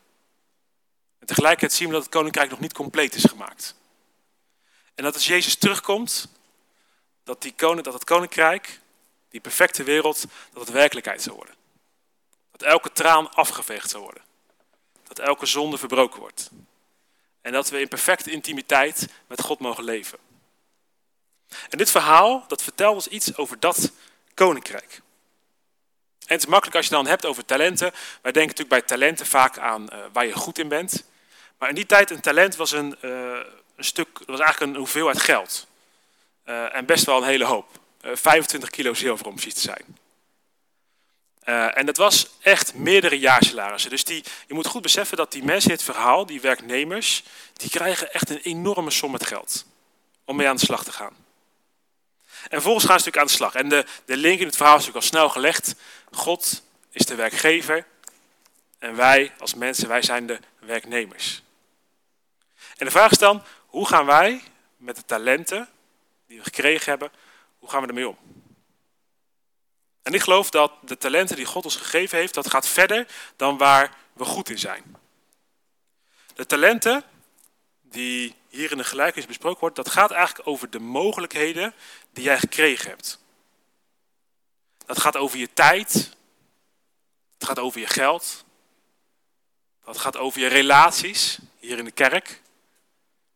En 1.19 1.27
tegelijkertijd 1.27 1.73
zien 1.73 1.87
we 1.87 1.93
dat 1.93 2.03
het 2.03 2.11
koninkrijk 2.11 2.49
nog 2.49 2.59
niet 2.59 2.73
compleet 2.73 3.15
is 3.15 3.23
gemaakt. 3.23 3.75
En 4.95 5.03
dat 5.03 5.13
als 5.13 5.27
Jezus 5.27 5.55
terugkomt, 5.55 6.27
dat, 7.23 7.41
die 7.41 7.53
koning, 7.53 7.83
dat 7.83 7.93
het 7.93 8.03
koninkrijk, 8.03 8.79
die 9.29 9.41
perfecte 9.41 9.83
wereld, 9.83 10.25
dat 10.53 10.61
het 10.61 10.71
werkelijkheid 10.71 11.21
zal 11.21 11.35
worden. 11.35 11.55
Dat 12.51 12.61
elke 12.61 12.91
traan 12.91 13.33
afgeveegd 13.33 13.89
zal 13.89 14.01
worden. 14.01 14.23
Dat 15.03 15.19
elke 15.19 15.45
zonde 15.45 15.77
verbroken 15.77 16.19
wordt. 16.19 16.49
En 17.41 17.51
dat 17.51 17.69
we 17.69 17.79
in 17.79 17.87
perfecte 17.87 18.31
intimiteit 18.31 19.07
met 19.27 19.41
God 19.41 19.59
mogen 19.59 19.83
leven. 19.83 20.28
En 21.69 21.77
dit 21.77 21.91
verhaal, 21.91 22.45
dat 22.47 22.63
vertelt 22.63 22.95
ons 22.95 23.07
iets 23.07 23.37
over 23.37 23.59
dat 23.59 23.91
koninkrijk. 24.33 25.01
En 26.29 26.35
het 26.35 26.43
is 26.43 26.49
makkelijk 26.49 26.77
als 26.77 26.85
je 26.85 26.91
dan 26.91 27.07
hebt 27.07 27.25
over 27.25 27.45
talenten. 27.45 27.91
Wij 28.21 28.31
denken 28.31 28.55
natuurlijk 28.55 28.69
bij 28.69 28.81
talenten 28.81 29.25
vaak 29.25 29.57
aan 29.57 29.87
uh, 29.93 29.99
waar 30.13 30.25
je 30.25 30.33
goed 30.33 30.59
in 30.59 30.67
bent. 30.67 31.03
Maar 31.57 31.69
in 31.69 31.75
die 31.75 31.85
tijd 31.85 32.11
een 32.11 32.19
talent 32.19 32.55
was 32.55 32.71
een, 32.71 32.95
uh, 33.01 33.11
een 33.75 33.83
stuk, 33.83 34.07
was 34.25 34.39
eigenlijk 34.39 34.71
een 34.71 34.77
hoeveelheid 34.77 35.21
geld. 35.21 35.67
Uh, 36.45 36.75
en 36.75 36.85
best 36.85 37.05
wel 37.05 37.17
een 37.17 37.27
hele 37.27 37.45
hoop. 37.45 37.67
25 38.01 38.69
kilo 38.69 38.93
zilver 38.93 39.25
om 39.25 39.33
precies 39.33 39.53
te 39.53 39.59
zijn. 39.59 39.97
En 41.73 41.85
dat 41.85 41.97
was 41.97 42.29
echt 42.41 42.73
meerdere 42.73 43.19
jaarsalarissen. 43.19 43.89
Dus 43.89 44.03
die, 44.03 44.23
je 44.47 44.53
moet 44.53 44.67
goed 44.67 44.81
beseffen 44.81 45.17
dat 45.17 45.31
die 45.31 45.43
mensen 45.43 45.69
in 45.69 45.75
het 45.75 45.85
verhaal, 45.85 46.25
die 46.25 46.41
werknemers, 46.41 47.23
die 47.53 47.69
krijgen 47.69 48.13
echt 48.13 48.29
een 48.29 48.39
enorme 48.41 48.91
som 48.91 49.11
met 49.11 49.25
geld. 49.25 49.65
Om 50.25 50.35
mee 50.35 50.47
aan 50.47 50.55
de 50.55 50.65
slag 50.65 50.83
te 50.83 50.91
gaan. 50.91 51.15
En 52.43 52.49
vervolgens 52.49 52.85
gaan 52.85 52.99
ze 52.99 53.05
natuurlijk 53.05 53.17
aan 53.17 53.25
de 53.25 53.31
slag. 53.31 53.53
En 53.53 53.69
de, 53.69 53.85
de 54.05 54.17
link 54.17 54.39
in 54.39 54.45
het 54.45 54.55
verhaal 54.55 54.77
is 54.77 54.85
natuurlijk 54.85 55.05
al 55.05 55.19
snel 55.19 55.29
gelegd. 55.29 55.75
God 56.11 56.63
is 56.89 57.05
de 57.05 57.15
werkgever. 57.15 57.85
En 58.79 58.95
wij 58.95 59.33
als 59.39 59.53
mensen, 59.53 59.87
wij 59.87 60.01
zijn 60.01 60.25
de 60.25 60.39
werknemers. 60.59 61.43
En 62.77 62.85
de 62.85 62.91
vraag 62.91 63.11
is 63.11 63.17
dan, 63.17 63.43
hoe 63.65 63.87
gaan 63.87 64.05
wij 64.05 64.41
met 64.77 64.95
de 64.95 65.05
talenten 65.05 65.69
die 66.27 66.37
we 66.37 66.43
gekregen 66.43 66.89
hebben, 66.89 67.11
hoe 67.59 67.69
gaan 67.69 67.81
we 67.81 67.87
ermee 67.87 68.07
om? 68.07 68.17
En 70.01 70.13
ik 70.13 70.21
geloof 70.21 70.49
dat 70.49 70.71
de 70.81 70.97
talenten 70.97 71.35
die 71.35 71.45
God 71.45 71.63
ons 71.63 71.75
gegeven 71.75 72.17
heeft, 72.17 72.33
dat 72.33 72.49
gaat 72.49 72.67
verder 72.67 73.07
dan 73.35 73.57
waar 73.57 73.95
we 74.13 74.25
goed 74.25 74.49
in 74.49 74.59
zijn. 74.59 74.95
De 76.35 76.45
talenten 76.45 77.03
die 77.89 78.35
hier 78.47 78.71
in 78.71 78.77
de 78.77 78.83
gelijkenis 78.83 79.25
besproken 79.25 79.59
wordt, 79.59 79.75
dat 79.75 79.89
gaat 79.89 80.11
eigenlijk 80.11 80.47
over 80.47 80.69
de 80.69 80.79
mogelijkheden 80.79 81.73
die 82.13 82.23
jij 82.23 82.39
gekregen 82.39 82.89
hebt. 82.89 83.19
Dat 84.85 84.99
gaat 84.99 85.17
over 85.17 85.37
je 85.37 85.53
tijd. 85.53 85.93
Het 87.33 87.47
gaat 87.47 87.59
over 87.59 87.79
je 87.79 87.87
geld. 87.87 88.45
Dat 89.83 89.97
gaat 89.97 90.17
over 90.17 90.39
je 90.39 90.47
relaties 90.47 91.39
hier 91.59 91.77
in 91.77 91.85
de 91.85 91.91
kerk, 91.91 92.41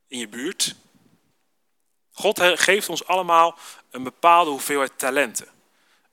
in 0.08 0.20
je 0.20 0.28
buurt. 0.28 0.76
God 2.12 2.42
geeft 2.42 2.90
ons 2.90 3.06
allemaal 3.06 3.58
een 3.90 4.04
bepaalde 4.04 4.52
hoeveelheid 4.52 4.98
talenten. 4.98 5.48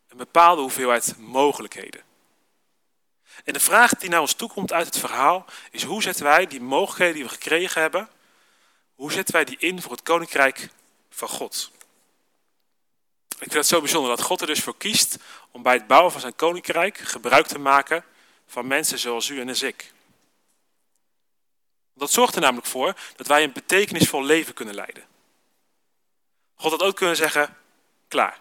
Een 0.09 0.17
bepaalde 0.17 0.61
hoeveelheid 0.61 1.15
mogelijkheden. 1.19 2.03
En 3.45 3.53
de 3.53 3.61
vraag 3.61 3.95
die 3.95 4.11
naar 4.11 4.21
ons 4.21 4.33
toe 4.33 4.49
komt 4.49 4.73
uit 4.73 4.87
het 4.87 4.99
verhaal 4.99 5.45
is 5.71 5.83
hoe 5.83 6.03
zetten 6.03 6.25
wij 6.25 6.47
die 6.47 6.61
mogelijkheden 6.61 7.15
die 7.15 7.25
we 7.25 7.31
gekregen 7.31 7.81
hebben, 7.81 8.09
hoe 9.01 9.13
zetten 9.13 9.35
wij 9.35 9.45
die 9.45 9.59
in 9.59 9.83
voor 9.83 9.91
het 9.91 10.03
koninkrijk 10.03 10.69
van 11.11 11.29
God? 11.29 11.71
Ik 13.29 13.39
vind 13.39 13.53
het 13.53 13.67
zo 13.67 13.81
bijzonder 13.81 14.17
dat 14.17 14.27
God 14.27 14.41
er 14.41 14.47
dus 14.47 14.63
voor 14.63 14.77
kiest 14.77 15.17
om 15.51 15.63
bij 15.63 15.75
het 15.75 15.87
bouwen 15.87 16.13
van 16.13 16.21
zijn 16.21 16.37
koninkrijk 16.37 16.99
gebruik 16.99 17.47
te 17.47 17.59
maken 17.59 18.05
van 18.47 18.67
mensen 18.67 18.99
zoals 18.99 19.29
u 19.29 19.41
en 19.41 19.49
als 19.49 19.63
ik. 19.63 19.93
Dat 21.95 22.11
zorgt 22.11 22.35
er 22.35 22.41
namelijk 22.41 22.67
voor 22.67 22.95
dat 23.17 23.27
wij 23.27 23.43
een 23.45 23.53
betekenisvol 23.53 24.25
leven 24.25 24.55
kunnen 24.55 24.75
leiden. 24.75 25.05
God 26.55 26.71
had 26.71 26.83
ook 26.83 26.97
kunnen 26.97 27.17
zeggen, 27.17 27.57
klaar. 28.09 28.41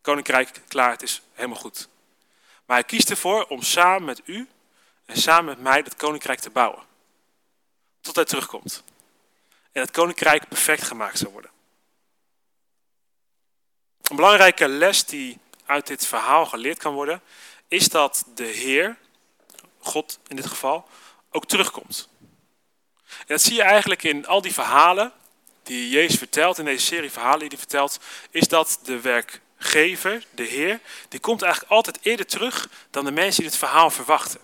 Koninkrijk, 0.00 0.60
klaar, 0.68 0.90
het 0.90 1.02
is 1.02 1.22
helemaal 1.32 1.60
goed. 1.60 1.88
Maar 2.66 2.76
hij 2.76 2.86
kiest 2.86 3.10
ervoor 3.10 3.44
om 3.44 3.62
samen 3.62 4.04
met 4.04 4.20
u 4.24 4.48
en 5.04 5.16
samen 5.16 5.44
met 5.44 5.60
mij 5.60 5.82
dat 5.82 5.96
koninkrijk 5.96 6.40
te 6.40 6.50
bouwen. 6.50 6.82
Tot 8.00 8.16
hij 8.16 8.24
terugkomt. 8.24 8.84
En 9.78 9.84
het 9.84 9.96
koninkrijk 9.96 10.48
perfect 10.48 10.82
gemaakt 10.82 11.18
zou 11.18 11.32
worden. 11.32 11.50
Een 14.02 14.16
belangrijke 14.16 14.68
les 14.68 15.04
die 15.04 15.38
uit 15.66 15.86
dit 15.86 16.06
verhaal 16.06 16.46
geleerd 16.46 16.78
kan 16.78 16.94
worden, 16.94 17.22
is 17.68 17.88
dat 17.88 18.24
de 18.34 18.44
Heer, 18.44 18.96
God 19.78 20.18
in 20.26 20.36
dit 20.36 20.46
geval, 20.46 20.88
ook 21.30 21.46
terugkomt. 21.46 22.08
En 23.08 23.26
dat 23.26 23.42
zie 23.42 23.54
je 23.54 23.62
eigenlijk 23.62 24.02
in 24.02 24.26
al 24.26 24.40
die 24.40 24.52
verhalen 24.52 25.12
die 25.62 25.88
Jezus 25.88 26.18
vertelt, 26.18 26.58
in 26.58 26.64
deze 26.64 26.86
serie 26.86 27.10
verhalen 27.10 27.38
die 27.38 27.48
hij 27.48 27.58
vertelt, 27.58 28.00
is 28.30 28.48
dat 28.48 28.80
de 28.82 29.00
werkgever, 29.00 30.24
de 30.30 30.42
Heer, 30.42 30.80
die 31.08 31.20
komt 31.20 31.42
eigenlijk 31.42 31.72
altijd 31.72 31.98
eerder 32.02 32.26
terug 32.26 32.68
dan 32.90 33.04
de 33.04 33.10
mensen 33.10 33.42
die 33.42 33.50
het 33.50 33.58
verhaal 33.58 33.90
verwachten. 33.90 34.40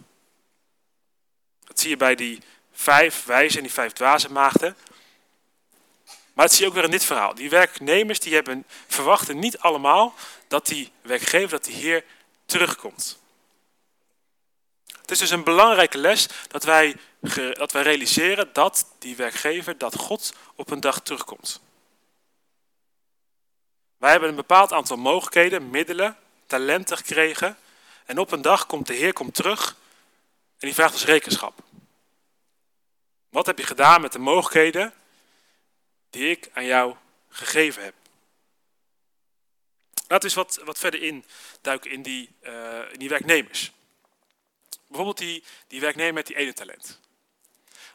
Dat 1.65 1.81
zie 1.81 1.91
je 1.91 1.97
bij 1.97 2.15
die 2.15 2.41
vijf 2.73 3.25
wijzen 3.25 3.57
en 3.57 3.63
die 3.63 3.73
vijf 3.73 3.93
dwaze 3.93 4.33
maagden. 4.33 4.77
Maar 6.35 6.47
dat 6.47 6.55
zie 6.55 6.63
je 6.63 6.69
ook 6.69 6.75
weer 6.75 6.85
in 6.85 6.91
dit 6.91 7.05
verhaal. 7.05 7.35
Die 7.35 7.51
werknemers 7.51 8.21
die 8.21 8.35
hebben, 8.35 8.65
verwachten 8.87 9.39
niet 9.39 9.59
allemaal 9.59 10.15
dat 10.49 10.67
die 10.67 10.93
werkgever, 11.03 11.51
dat 11.51 11.65
die 11.65 11.75
Heer 11.75 12.05
terugkomt. 12.47 13.19
Het 15.01 15.11
is 15.11 15.19
dus 15.19 15.31
een 15.31 15.45
belangrijke 15.45 15.99
les 15.99 16.29
dat 16.49 16.65
wij, 16.65 16.97
dat 17.53 17.73
wij 17.73 17.83
realiseren 17.83 18.53
dat 18.53 18.87
die 18.99 19.17
werkgever, 19.17 19.79
dat 19.79 19.97
God 19.97 20.35
op 20.55 20.71
een 20.71 20.81
dag 20.81 21.01
terugkomt. 21.01 21.61
Wij 23.97 24.11
hebben 24.11 24.29
een 24.29 24.35
bepaald 24.35 24.73
aantal 24.73 24.97
mogelijkheden, 24.97 25.71
middelen, 25.71 26.17
talenten 26.47 26.97
gekregen. 26.97 27.57
En 28.05 28.19
op 28.19 28.33
een 28.33 28.43
dag 28.43 28.67
komt 28.67 28.87
de 28.87 28.95
Heer 28.95 29.13
komt 29.13 29.35
terug 29.35 29.77
en 30.59 30.67
die 30.67 30.75
vraagt 30.75 30.93
ons 30.93 31.05
rekenschap. 31.05 31.59
Wat 33.29 33.47
heb 33.47 33.59
je 33.59 33.67
gedaan 33.67 34.01
met 34.01 34.13
de 34.13 34.19
mogelijkheden 34.19 34.93
die 36.15 36.31
ik 36.31 36.49
aan 36.53 36.65
jou 36.65 36.97
gegeven 37.29 37.85
heb? 37.85 37.95
Laten 39.95 40.19
we 40.19 40.23
eens 40.23 40.35
wat, 40.35 40.61
wat 40.65 40.79
verder 40.79 41.03
induiken 41.03 41.91
in 41.91 42.03
die, 42.03 42.35
uh, 42.43 42.93
in 42.93 42.99
die 42.99 43.09
werknemers. 43.09 43.73
Bijvoorbeeld 44.87 45.19
die, 45.19 45.45
die 45.67 45.81
werknemer 45.81 46.15
met 46.15 46.27
die 46.27 46.37
ene 46.37 46.53
talent. 46.53 47.01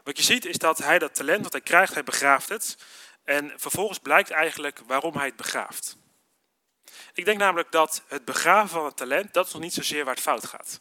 Wat 0.04 0.18
je 0.18 0.24
ziet 0.24 0.46
is 0.46 0.58
dat 0.58 0.78
hij 0.78 1.00
dat 1.00 1.16
talent 1.16 1.44
wat 1.44 1.52
hij 1.52 1.62
krijgt, 1.62 1.94
hij 1.94 2.04
begraaft 2.04 2.50
het. 2.50 2.78
En 3.24 3.54
vervolgens 3.56 4.00
blijkt 4.00 4.30
eigenlijk 4.30 4.80
waarom 4.88 5.14
hij 5.14 5.26
het 5.26 5.36
begraaft. 5.36 5.98
Ik 7.14 7.26
denk 7.26 7.38
namelijk 7.38 7.72
dat 7.72 8.04
het 8.08 8.26
begraven 8.26 8.70
van 8.70 8.86
het 8.86 8.98
talent, 8.98 9.34
dat 9.34 9.48
is 9.48 9.54
nog 9.54 9.62
niet 9.62 9.74
zozeer 9.74 10.06
waar 10.06 10.14
het 10.14 10.24
fout 10.24 10.46
gaat. 10.46 10.80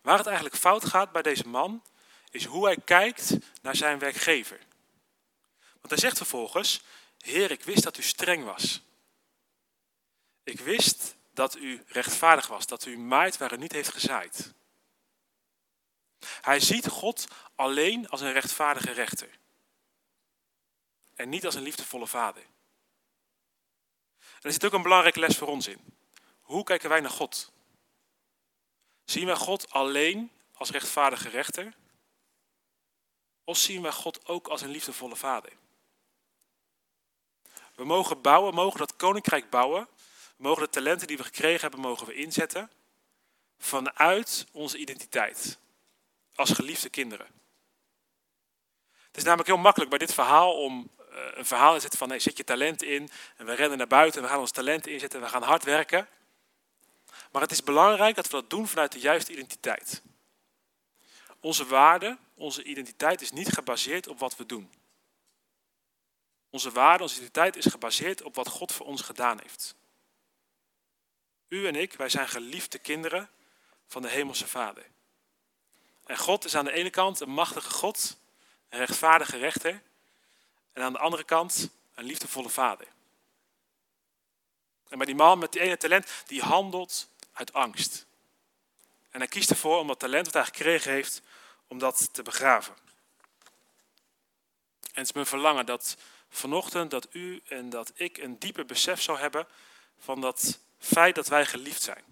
Waar 0.00 0.18
het 0.18 0.26
eigenlijk 0.26 0.56
fout 0.56 0.84
gaat 0.84 1.12
bij 1.12 1.22
deze 1.22 1.48
man, 1.48 1.82
is 2.30 2.44
hoe 2.44 2.64
hij 2.64 2.76
kijkt 2.84 3.36
naar 3.62 3.76
zijn 3.76 3.98
werkgever. 3.98 4.65
Want 5.86 6.00
hij 6.00 6.10
zegt 6.10 6.26
vervolgens, 6.26 6.80
Heer, 7.18 7.50
ik 7.50 7.62
wist 7.62 7.82
dat 7.82 7.98
u 7.98 8.02
streng 8.02 8.44
was. 8.44 8.80
Ik 10.44 10.60
wist 10.60 11.16
dat 11.32 11.56
u 11.56 11.84
rechtvaardig 11.86 12.46
was, 12.46 12.66
dat 12.66 12.84
u 12.84 12.98
maait 12.98 13.36
waar 13.36 13.52
u 13.52 13.56
niet 13.56 13.72
heeft 13.72 13.92
gezaaid. 13.92 14.52
Hij 16.20 16.60
ziet 16.60 16.88
God 16.88 17.26
alleen 17.54 18.08
als 18.08 18.20
een 18.20 18.32
rechtvaardige 18.32 18.92
rechter. 18.92 19.38
En 21.14 21.28
niet 21.28 21.44
als 21.44 21.54
een 21.54 21.62
liefdevolle 21.62 22.06
vader. 22.06 22.42
Er 24.40 24.52
zit 24.52 24.64
ook 24.64 24.72
een 24.72 24.82
belangrijke 24.82 25.20
les 25.20 25.36
voor 25.36 25.48
ons 25.48 25.66
in. 25.66 25.80
Hoe 26.40 26.64
kijken 26.64 26.88
wij 26.88 27.00
naar 27.00 27.10
God? 27.10 27.52
Zien 29.04 29.26
wij 29.26 29.36
God 29.36 29.70
alleen 29.70 30.30
als 30.52 30.70
rechtvaardige 30.70 31.28
rechter? 31.28 31.74
Of 33.44 33.56
zien 33.56 33.82
wij 33.82 33.92
God 33.92 34.26
ook 34.26 34.48
als 34.48 34.60
een 34.60 34.70
liefdevolle 34.70 35.16
vader? 35.16 35.52
We 37.76 37.84
mogen 37.84 38.20
bouwen, 38.20 38.54
mogen 38.54 38.78
dat 38.78 38.96
koninkrijk 38.96 39.50
bouwen. 39.50 39.88
We 40.36 40.42
mogen 40.42 40.62
de 40.62 40.70
talenten 40.70 41.06
die 41.06 41.16
we 41.16 41.24
gekregen 41.24 41.60
hebben, 41.60 41.80
mogen 41.80 42.06
we 42.06 42.14
inzetten. 42.14 42.70
Vanuit 43.58 44.46
onze 44.52 44.78
identiteit 44.78 45.58
als 46.34 46.50
geliefde 46.50 46.88
kinderen. 46.88 47.26
Het 49.06 49.16
is 49.16 49.22
namelijk 49.22 49.48
heel 49.48 49.58
makkelijk 49.58 49.90
bij 49.90 49.98
dit 49.98 50.14
verhaal 50.14 50.54
om 50.62 50.90
eh, 50.98 51.18
een 51.34 51.46
verhaal 51.46 51.74
te 51.74 51.80
zetten 51.80 51.98
van 51.98 52.08
nee, 52.08 52.18
zet 52.18 52.36
je 52.36 52.44
talent 52.44 52.82
in 52.82 53.10
en 53.36 53.46
we 53.46 53.54
rennen 53.54 53.78
naar 53.78 53.86
buiten 53.86 54.20
en 54.20 54.26
we 54.26 54.32
gaan 54.32 54.40
ons 54.40 54.50
talent 54.50 54.86
inzetten 54.86 55.18
en 55.18 55.24
we 55.24 55.30
gaan 55.30 55.42
hard 55.42 55.64
werken. 55.64 56.08
Maar 57.32 57.42
het 57.42 57.50
is 57.50 57.62
belangrijk 57.62 58.14
dat 58.14 58.26
we 58.26 58.32
dat 58.32 58.50
doen 58.50 58.68
vanuit 58.68 58.92
de 58.92 58.98
juiste 58.98 59.32
identiteit. 59.32 60.02
Onze 61.40 61.66
waarde, 61.66 62.18
onze 62.34 62.62
identiteit 62.62 63.20
is 63.20 63.30
niet 63.30 63.48
gebaseerd 63.48 64.08
op 64.08 64.18
wat 64.18 64.36
we 64.36 64.46
doen. 64.46 64.70
Onze 66.50 66.70
waarde, 66.70 67.02
onze 67.02 67.14
identiteit 67.14 67.56
is 67.56 67.66
gebaseerd 67.66 68.22
op 68.22 68.34
wat 68.34 68.48
God 68.48 68.72
voor 68.72 68.86
ons 68.86 69.02
gedaan 69.02 69.38
heeft. 69.40 69.74
U 71.48 71.66
en 71.66 71.74
ik, 71.74 71.92
wij 71.92 72.08
zijn 72.08 72.28
geliefde 72.28 72.78
kinderen 72.78 73.30
van 73.86 74.02
de 74.02 74.08
Hemelse 74.08 74.46
Vader. 74.46 74.86
En 76.06 76.18
God 76.18 76.44
is 76.44 76.56
aan 76.56 76.64
de 76.64 76.72
ene 76.72 76.90
kant 76.90 77.20
een 77.20 77.30
machtige 77.30 77.70
God, 77.70 78.16
een 78.68 78.78
rechtvaardige 78.78 79.36
rechter. 79.36 79.82
En 80.72 80.82
aan 80.82 80.92
de 80.92 80.98
andere 80.98 81.24
kant 81.24 81.68
een 81.94 82.04
liefdevolle 82.04 82.48
vader. 82.48 82.86
En 84.88 84.98
bij 84.98 85.06
die 85.06 85.14
man 85.14 85.38
met 85.38 85.52
die 85.52 85.60
ene 85.60 85.76
talent, 85.76 86.10
die 86.26 86.42
handelt 86.42 87.08
uit 87.32 87.52
angst. 87.52 88.06
En 89.10 89.18
hij 89.20 89.28
kiest 89.28 89.50
ervoor 89.50 89.78
om 89.78 89.86
dat 89.86 89.98
talent 89.98 90.24
wat 90.24 90.34
hij 90.34 90.44
gekregen 90.44 90.92
heeft, 90.92 91.22
om 91.66 91.78
dat 91.78 92.08
te 92.14 92.22
begraven. 92.22 92.74
En 94.82 95.02
het 95.02 95.06
is 95.06 95.12
mijn 95.12 95.26
verlangen 95.26 95.66
dat 95.66 95.96
vanochtend 96.28 96.90
dat 96.90 97.08
u 97.10 97.40
en 97.44 97.70
dat 97.70 97.92
ik 97.94 98.18
een 98.18 98.38
dieper 98.38 98.66
besef 98.66 99.02
zou 99.02 99.18
hebben 99.18 99.46
van 99.98 100.20
dat 100.20 100.60
feit 100.78 101.14
dat 101.14 101.28
wij 101.28 101.46
geliefd 101.46 101.82
zijn. 101.82 102.04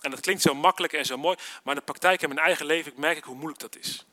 En 0.00 0.10
dat 0.10 0.20
klinkt 0.20 0.42
zo 0.42 0.54
makkelijk 0.54 0.92
en 0.92 1.04
zo 1.04 1.16
mooi, 1.16 1.36
maar 1.36 1.74
in 1.74 1.80
de 1.80 1.86
praktijk 1.86 2.22
in 2.22 2.28
mijn 2.28 2.46
eigen 2.46 2.66
leven 2.66 2.92
merk 2.96 3.16
ik 3.16 3.24
hoe 3.24 3.34
moeilijk 3.34 3.60
dat 3.60 3.76
is. 3.76 4.06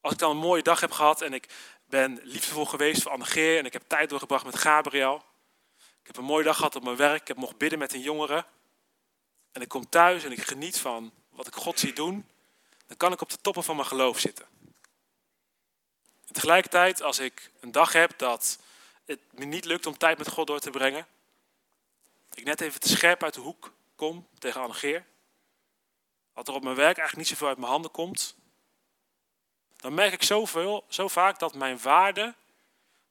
Als 0.00 0.12
ik 0.12 0.18
dan 0.18 0.30
een 0.30 0.36
mooie 0.36 0.62
dag 0.62 0.80
heb 0.80 0.90
gehad 0.90 1.20
en 1.20 1.32
ik 1.32 1.48
ben 1.86 2.20
liefdevol 2.22 2.64
geweest 2.64 3.02
voor 3.02 3.12
Annegeer 3.12 3.58
en 3.58 3.64
ik 3.64 3.72
heb 3.72 3.82
tijd 3.86 4.08
doorgebracht 4.08 4.44
met 4.44 4.58
Gabriel. 4.58 5.24
Ik 5.76 6.06
heb 6.06 6.16
een 6.16 6.24
mooie 6.24 6.44
dag 6.44 6.56
gehad 6.56 6.76
op 6.76 6.84
mijn 6.84 6.96
werk, 6.96 7.20
ik 7.20 7.28
heb 7.28 7.36
mocht 7.36 7.56
bidden 7.56 7.78
met 7.78 7.92
een 7.92 8.00
jongere. 8.00 8.44
En 9.52 9.62
ik 9.62 9.68
kom 9.68 9.88
thuis 9.88 10.24
en 10.24 10.32
ik 10.32 10.42
geniet 10.42 10.78
van 10.78 11.12
wat 11.30 11.46
ik 11.46 11.54
God 11.54 11.78
zie 11.78 11.92
doen. 11.92 12.26
Dan 12.86 12.96
kan 12.96 13.12
ik 13.12 13.20
op 13.20 13.30
de 13.30 13.40
toppen 13.40 13.64
van 13.64 13.76
mijn 13.76 13.88
geloof 13.88 14.18
zitten. 14.18 14.46
Tegelijkertijd, 16.32 17.02
als 17.02 17.18
ik 17.18 17.50
een 17.60 17.72
dag 17.72 17.92
heb 17.92 18.18
dat 18.18 18.58
het 19.04 19.20
me 19.30 19.44
niet 19.44 19.64
lukt 19.64 19.86
om 19.86 19.98
tijd 19.98 20.18
met 20.18 20.28
God 20.28 20.46
door 20.46 20.60
te 20.60 20.70
brengen. 20.70 21.06
Ik 22.34 22.44
net 22.44 22.60
even 22.60 22.80
te 22.80 22.88
scherp 22.88 23.22
uit 23.22 23.34
de 23.34 23.40
hoek 23.40 23.72
kom 23.94 24.28
tegen 24.38 24.60
Annegeer. 24.60 25.06
Wat 26.32 26.48
er 26.48 26.54
op 26.54 26.62
mijn 26.62 26.76
werk 26.76 26.96
eigenlijk 26.96 27.16
niet 27.16 27.28
zoveel 27.28 27.48
uit 27.48 27.58
mijn 27.58 27.70
handen 27.70 27.90
komt. 27.90 28.36
Dan 29.76 29.94
merk 29.94 30.12
ik 30.12 30.22
zoveel, 30.22 30.84
zo 30.88 31.08
vaak 31.08 31.38
dat 31.38 31.54
mijn 31.54 31.80
waarde 31.80 32.34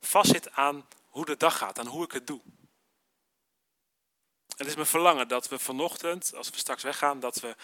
vastzit 0.02 0.52
aan 0.52 0.88
hoe 1.10 1.26
de 1.26 1.38
dag 1.38 1.58
gaat, 1.58 1.80
aan 1.80 1.88
hoe 1.88 2.04
ik 2.04 2.12
het 2.12 2.28
doe. 2.28 2.42
Het 4.56 4.68
is 4.68 4.76
mijn 4.76 4.88
verlangen 4.88 5.28
dat 5.28 5.48
we 5.48 5.60
vanochtend, 5.60 6.36
als 6.36 6.50
we 6.50 6.58
straks 6.58 6.84
weggaan, 6.84 7.20
dat 7.20 7.40
we 7.40 7.56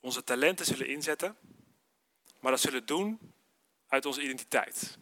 onze 0.00 0.24
talenten 0.24 0.66
zullen 0.66 0.88
inzetten. 0.88 1.36
Maar 2.40 2.50
dat 2.50 2.60
zullen 2.60 2.86
doen 2.86 3.34
uit 3.90 4.06
onze 4.06 4.22
identiteit. 4.22 4.98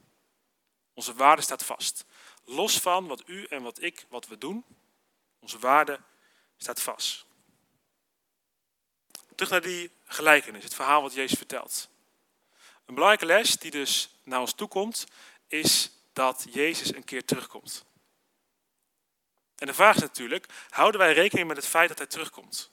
Onze 0.94 1.14
waarde 1.14 1.42
staat 1.42 1.64
vast. 1.64 2.04
Los 2.44 2.78
van 2.78 3.06
wat 3.06 3.22
u 3.28 3.44
en 3.44 3.62
wat 3.62 3.82
ik, 3.82 4.06
wat 4.08 4.26
we 4.26 4.38
doen, 4.38 4.64
onze 5.38 5.58
waarde 5.58 6.00
staat 6.56 6.82
vast. 6.82 7.26
Terug 9.34 9.50
naar 9.52 9.62
die 9.62 9.90
gelijkenis, 10.04 10.64
het 10.64 10.74
verhaal 10.74 11.02
wat 11.02 11.14
Jezus 11.14 11.38
vertelt. 11.38 11.88
Een 12.86 12.94
belangrijke 12.94 13.26
les 13.26 13.56
die 13.56 13.70
dus 13.70 14.10
naar 14.22 14.40
ons 14.40 14.54
toe 14.54 14.68
komt, 14.68 15.06
is 15.46 15.90
dat 16.12 16.46
Jezus 16.50 16.94
een 16.94 17.04
keer 17.04 17.24
terugkomt. 17.24 17.84
En 19.56 19.66
de 19.66 19.74
vraag 19.74 19.94
is 19.94 20.00
natuurlijk, 20.00 20.46
houden 20.70 21.00
wij 21.00 21.12
rekening 21.12 21.48
met 21.48 21.56
het 21.56 21.66
feit 21.66 21.88
dat 21.88 21.98
hij 21.98 22.06
terugkomt? 22.06 22.70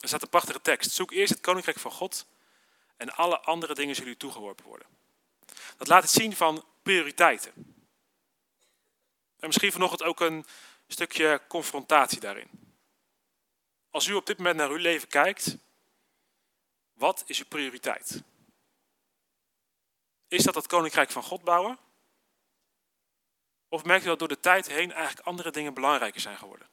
Er 0.00 0.08
staat 0.08 0.22
een 0.22 0.28
prachtige 0.28 0.60
tekst. 0.60 0.90
Zoek 0.90 1.10
eerst 1.10 1.32
het 1.32 1.40
koninkrijk 1.40 1.78
van 1.78 1.90
God 1.90 2.26
en 2.96 3.14
alle 3.14 3.40
andere 3.40 3.74
dingen 3.74 3.94
zullen 3.94 4.12
u 4.12 4.16
toegeworpen 4.16 4.64
worden. 4.64 4.86
Dat 5.76 5.88
laat 5.88 6.02
het 6.02 6.12
zien 6.12 6.36
van 6.36 6.64
prioriteiten. 6.82 7.52
En 9.38 9.46
misschien 9.46 9.72
vanochtend 9.72 10.02
ook 10.02 10.20
een 10.20 10.46
stukje 10.86 11.40
confrontatie 11.48 12.20
daarin. 12.20 12.50
Als 13.90 14.06
u 14.06 14.14
op 14.14 14.26
dit 14.26 14.36
moment 14.36 14.56
naar 14.56 14.70
uw 14.70 14.76
leven 14.76 15.08
kijkt, 15.08 15.56
wat 16.92 17.24
is 17.26 17.38
uw 17.38 17.48
prioriteit? 17.48 18.22
Is 20.28 20.42
dat 20.42 20.54
het 20.54 20.66
koninkrijk 20.66 21.10
van 21.10 21.22
God 21.22 21.44
bouwen? 21.44 21.78
Of 23.68 23.84
merkt 23.84 24.04
u 24.04 24.08
dat 24.08 24.18
door 24.18 24.28
de 24.28 24.40
tijd 24.40 24.68
heen 24.68 24.92
eigenlijk 24.92 25.26
andere 25.26 25.50
dingen 25.50 25.74
belangrijker 25.74 26.20
zijn 26.20 26.36
geworden? 26.36 26.68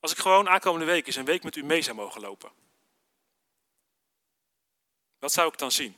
Als 0.00 0.12
ik 0.12 0.18
gewoon 0.18 0.48
aankomende 0.48 0.86
week 0.86 1.06
eens 1.06 1.16
een 1.16 1.24
week 1.24 1.42
met 1.42 1.56
u 1.56 1.62
mee 1.64 1.82
zou 1.82 1.96
mogen 1.96 2.20
lopen. 2.20 2.52
Wat 5.22 5.32
zou 5.32 5.52
ik 5.52 5.58
dan 5.58 5.72
zien? 5.72 5.96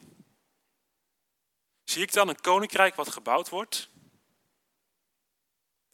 Zie 1.85 2.03
ik 2.03 2.13
dan 2.13 2.29
een 2.29 2.41
koninkrijk 2.41 2.95
wat 2.95 3.09
gebouwd 3.09 3.49
wordt? 3.49 3.89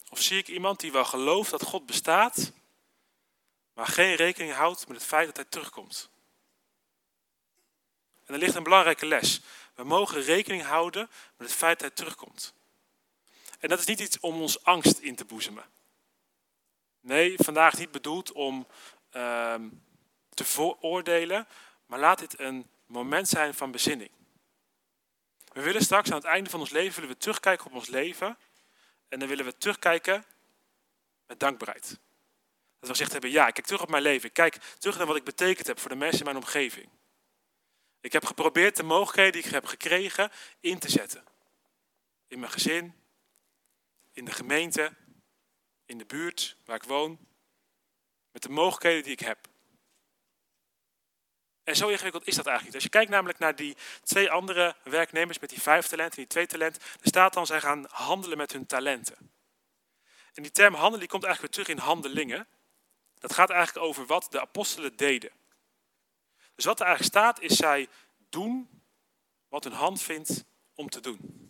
Of 0.09 0.21
zie 0.21 0.37
ik 0.37 0.47
iemand 0.47 0.79
die 0.79 0.91
wel 0.91 1.05
gelooft 1.05 1.51
dat 1.51 1.63
God 1.63 1.85
bestaat, 1.85 2.51
maar 3.73 3.87
geen 3.87 4.15
rekening 4.15 4.53
houdt 4.53 4.87
met 4.87 4.97
het 4.97 5.05
feit 5.05 5.25
dat 5.27 5.35
hij 5.35 5.45
terugkomt? 5.45 6.09
En 8.25 8.33
er 8.33 8.39
ligt 8.39 8.55
een 8.55 8.63
belangrijke 8.63 9.05
les. 9.05 9.41
We 9.75 9.83
mogen 9.83 10.21
rekening 10.21 10.63
houden 10.63 11.09
met 11.37 11.47
het 11.47 11.57
feit 11.57 11.79
dat 11.79 11.87
hij 11.87 11.97
terugkomt. 11.97 12.53
En 13.59 13.69
dat 13.69 13.79
is 13.79 13.85
niet 13.85 13.99
iets 13.99 14.19
om 14.19 14.41
ons 14.41 14.63
angst 14.63 14.99
in 14.99 15.15
te 15.15 15.25
boezemen. 15.25 15.65
Nee, 16.99 17.35
vandaag 17.37 17.77
niet 17.77 17.91
bedoeld 17.91 18.31
om 18.31 18.67
ehm, 19.09 19.69
te 20.29 20.43
vooroordelen, 20.43 21.47
maar 21.85 21.99
laat 21.99 22.19
dit 22.19 22.39
een 22.39 22.69
moment 22.91 23.27
zijn 23.27 23.53
van 23.53 23.71
bezinning. 23.71 24.11
We 25.53 25.61
willen 25.61 25.81
straks 25.81 26.09
aan 26.09 26.17
het 26.17 26.25
einde 26.25 26.49
van 26.49 26.59
ons 26.59 26.69
leven 26.69 26.95
willen 27.01 27.15
we 27.15 27.21
terugkijken 27.21 27.65
op 27.65 27.73
ons 27.73 27.87
leven 27.87 28.37
en 29.07 29.19
dan 29.19 29.27
willen 29.27 29.45
we 29.45 29.57
terugkijken 29.57 30.25
met 31.27 31.39
dankbaarheid. 31.39 31.87
Dat 31.89 31.99
we 32.79 32.87
gezegd 32.87 33.11
hebben, 33.11 33.31
ja, 33.31 33.47
ik 33.47 33.53
kijk 33.53 33.65
terug 33.65 33.81
op 33.81 33.89
mijn 33.89 34.03
leven. 34.03 34.27
Ik 34.27 34.33
kijk 34.33 34.55
terug 34.55 34.97
naar 34.97 35.07
wat 35.07 35.15
ik 35.15 35.23
betekend 35.23 35.67
heb 35.67 35.79
voor 35.79 35.89
de 35.89 35.95
mensen 35.95 36.19
in 36.19 36.25
mijn 36.25 36.37
omgeving. 36.37 36.89
Ik 38.01 38.11
heb 38.11 38.25
geprobeerd 38.25 38.75
de 38.75 38.83
mogelijkheden 38.83 39.31
die 39.31 39.43
ik 39.43 39.51
heb 39.51 39.65
gekregen 39.65 40.31
in 40.59 40.79
te 40.79 40.89
zetten. 40.89 41.23
In 42.27 42.39
mijn 42.39 42.51
gezin, 42.51 42.95
in 44.11 44.25
de 44.25 44.31
gemeente, 44.31 44.93
in 45.85 45.97
de 45.97 46.05
buurt 46.05 46.57
waar 46.65 46.75
ik 46.75 46.83
woon. 46.83 47.19
Met 48.31 48.41
de 48.41 48.49
mogelijkheden 48.49 49.03
die 49.03 49.11
ik 49.11 49.19
heb. 49.19 49.50
En 51.63 51.75
zo 51.75 51.87
ingewikkeld 51.87 52.27
is 52.27 52.35
dat 52.35 52.45
eigenlijk 52.45 52.65
niet. 52.65 52.75
Als 52.75 52.83
je 52.83 52.97
kijkt 52.99 53.11
namelijk 53.11 53.39
naar 53.39 53.55
die 53.55 53.77
twee 54.03 54.31
andere 54.31 54.75
werknemers 54.83 55.39
met 55.39 55.49
die 55.49 55.61
vijf 55.61 55.87
talenten 55.87 56.17
en 56.17 56.23
die 56.23 56.31
twee 56.31 56.47
talenten, 56.47 56.81
er 56.81 57.07
staat 57.07 57.33
dan 57.33 57.45
zij 57.45 57.61
gaan 57.61 57.85
handelen 57.89 58.37
met 58.37 58.51
hun 58.51 58.65
talenten. 58.65 59.31
En 60.33 60.43
die 60.43 60.51
term 60.51 60.73
handelen 60.73 60.99
die 60.99 61.09
komt 61.09 61.23
eigenlijk 61.23 61.55
weer 61.55 61.63
terug 61.65 61.77
in 61.77 61.83
handelingen. 61.83 62.47
Dat 63.19 63.33
gaat 63.33 63.49
eigenlijk 63.49 63.85
over 63.85 64.05
wat 64.05 64.27
de 64.29 64.41
apostelen 64.41 64.95
deden. 64.95 65.31
Dus 66.55 66.65
wat 66.65 66.79
er 66.79 66.85
eigenlijk 66.85 67.15
staat 67.15 67.39
is 67.41 67.55
zij 67.55 67.87
doen 68.29 68.83
wat 69.47 69.63
hun 69.63 69.73
hand 69.73 70.01
vindt 70.01 70.43
om 70.73 70.89
te 70.89 70.99
doen. 70.99 71.49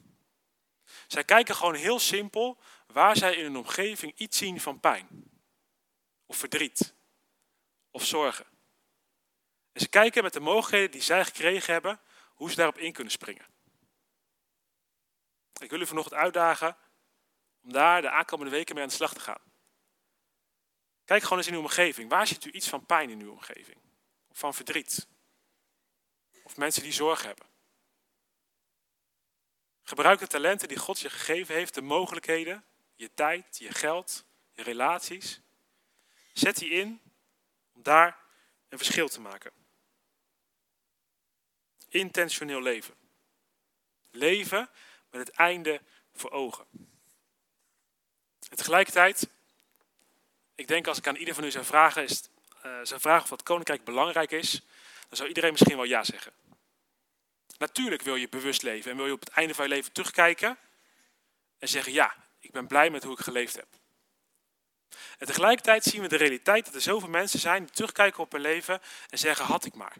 Zij 1.07 1.23
kijken 1.23 1.55
gewoon 1.55 1.75
heel 1.75 1.99
simpel 1.99 2.57
waar 2.87 3.17
zij 3.17 3.35
in 3.35 3.43
hun 3.43 3.57
omgeving 3.57 4.13
iets 4.15 4.37
zien 4.37 4.61
van 4.61 4.79
pijn. 4.79 5.07
Of 6.25 6.37
verdriet. 6.37 6.93
Of 7.91 8.05
zorgen. 8.05 8.50
En 9.71 9.81
ze 9.81 9.87
kijken 9.87 10.23
met 10.23 10.33
de 10.33 10.39
mogelijkheden 10.39 10.91
die 10.91 11.01
zij 11.01 11.25
gekregen 11.25 11.73
hebben, 11.73 11.99
hoe 12.33 12.49
ze 12.49 12.55
daarop 12.55 12.77
in 12.77 12.93
kunnen 12.93 13.13
springen. 13.13 13.45
Ik 15.59 15.69
wil 15.69 15.81
u 15.81 15.87
vanochtend 15.87 16.19
uitdagen 16.19 16.77
om 17.63 17.71
daar 17.71 18.01
de 18.01 18.09
aankomende 18.09 18.51
weken 18.51 18.75
mee 18.75 18.83
aan 18.83 18.89
de 18.89 18.95
slag 18.95 19.13
te 19.13 19.19
gaan. 19.19 19.41
Kijk 21.05 21.23
gewoon 21.23 21.37
eens 21.37 21.47
in 21.47 21.53
uw 21.53 21.59
omgeving. 21.59 22.09
Waar 22.09 22.27
ziet 22.27 22.45
u 22.45 22.51
iets 22.51 22.69
van 22.69 22.85
pijn 22.85 23.09
in 23.09 23.21
uw 23.21 23.31
omgeving? 23.31 23.77
Of 24.27 24.37
van 24.37 24.53
verdriet? 24.53 25.07
Of 26.43 26.57
mensen 26.57 26.83
die 26.83 26.91
zorg 26.91 27.23
hebben? 27.23 27.45
Gebruik 29.81 30.19
de 30.19 30.27
talenten 30.27 30.67
die 30.67 30.77
God 30.77 30.99
je 30.99 31.09
gegeven 31.09 31.55
heeft, 31.55 31.73
de 31.73 31.81
mogelijkheden, 31.81 32.65
je 32.95 33.13
tijd, 33.13 33.57
je 33.57 33.71
geld, 33.71 34.25
je 34.51 34.63
relaties. 34.63 35.41
Zet 36.33 36.57
die 36.57 36.69
in 36.69 37.01
om 37.71 37.83
daar 37.83 38.17
een 38.69 38.77
verschil 38.77 39.09
te 39.09 39.21
maken. 39.21 39.60
Intentioneel 41.91 42.61
leven. 42.61 42.93
Leven 44.11 44.69
met 45.09 45.27
het 45.27 45.35
einde 45.35 45.81
voor 46.13 46.31
ogen. 46.31 46.65
En 48.49 48.57
tegelijkertijd, 48.57 49.27
ik 50.55 50.67
denk 50.67 50.87
als 50.87 50.97
ik 50.97 51.07
aan 51.07 51.15
ieder 51.15 51.35
van 51.35 51.43
u 51.43 51.51
zou 51.51 51.65
vragen, 51.65 52.03
is, 52.03 52.29
uh, 52.65 52.79
zou 52.83 53.01
vragen 53.01 53.23
of 53.23 53.29
het 53.29 53.43
koninkrijk 53.43 53.83
belangrijk 53.83 54.31
is, 54.31 54.51
dan 55.07 55.17
zou 55.17 55.27
iedereen 55.27 55.51
misschien 55.51 55.75
wel 55.75 55.85
ja 55.85 56.03
zeggen. 56.03 56.33
Natuurlijk 57.57 58.01
wil 58.01 58.15
je 58.15 58.29
bewust 58.29 58.61
leven 58.61 58.91
en 58.91 58.97
wil 58.97 59.05
je 59.05 59.13
op 59.13 59.19
het 59.19 59.29
einde 59.29 59.53
van 59.53 59.63
je 59.63 59.73
leven 59.73 59.91
terugkijken 59.91 60.57
en 61.59 61.67
zeggen 61.67 61.93
ja, 61.93 62.15
ik 62.39 62.51
ben 62.51 62.67
blij 62.67 62.89
met 62.89 63.03
hoe 63.03 63.13
ik 63.13 63.19
geleefd 63.19 63.55
heb. 63.55 63.67
En 65.17 65.27
tegelijkertijd 65.27 65.83
zien 65.83 66.01
we 66.01 66.07
de 66.07 66.15
realiteit 66.15 66.65
dat 66.65 66.75
er 66.75 66.81
zoveel 66.81 67.09
mensen 67.09 67.39
zijn 67.39 67.63
die 67.63 67.73
terugkijken 67.73 68.23
op 68.23 68.31
hun 68.31 68.41
leven 68.41 68.81
en 69.09 69.17
zeggen 69.17 69.45
had 69.45 69.65
ik 69.65 69.73
maar. 69.73 69.95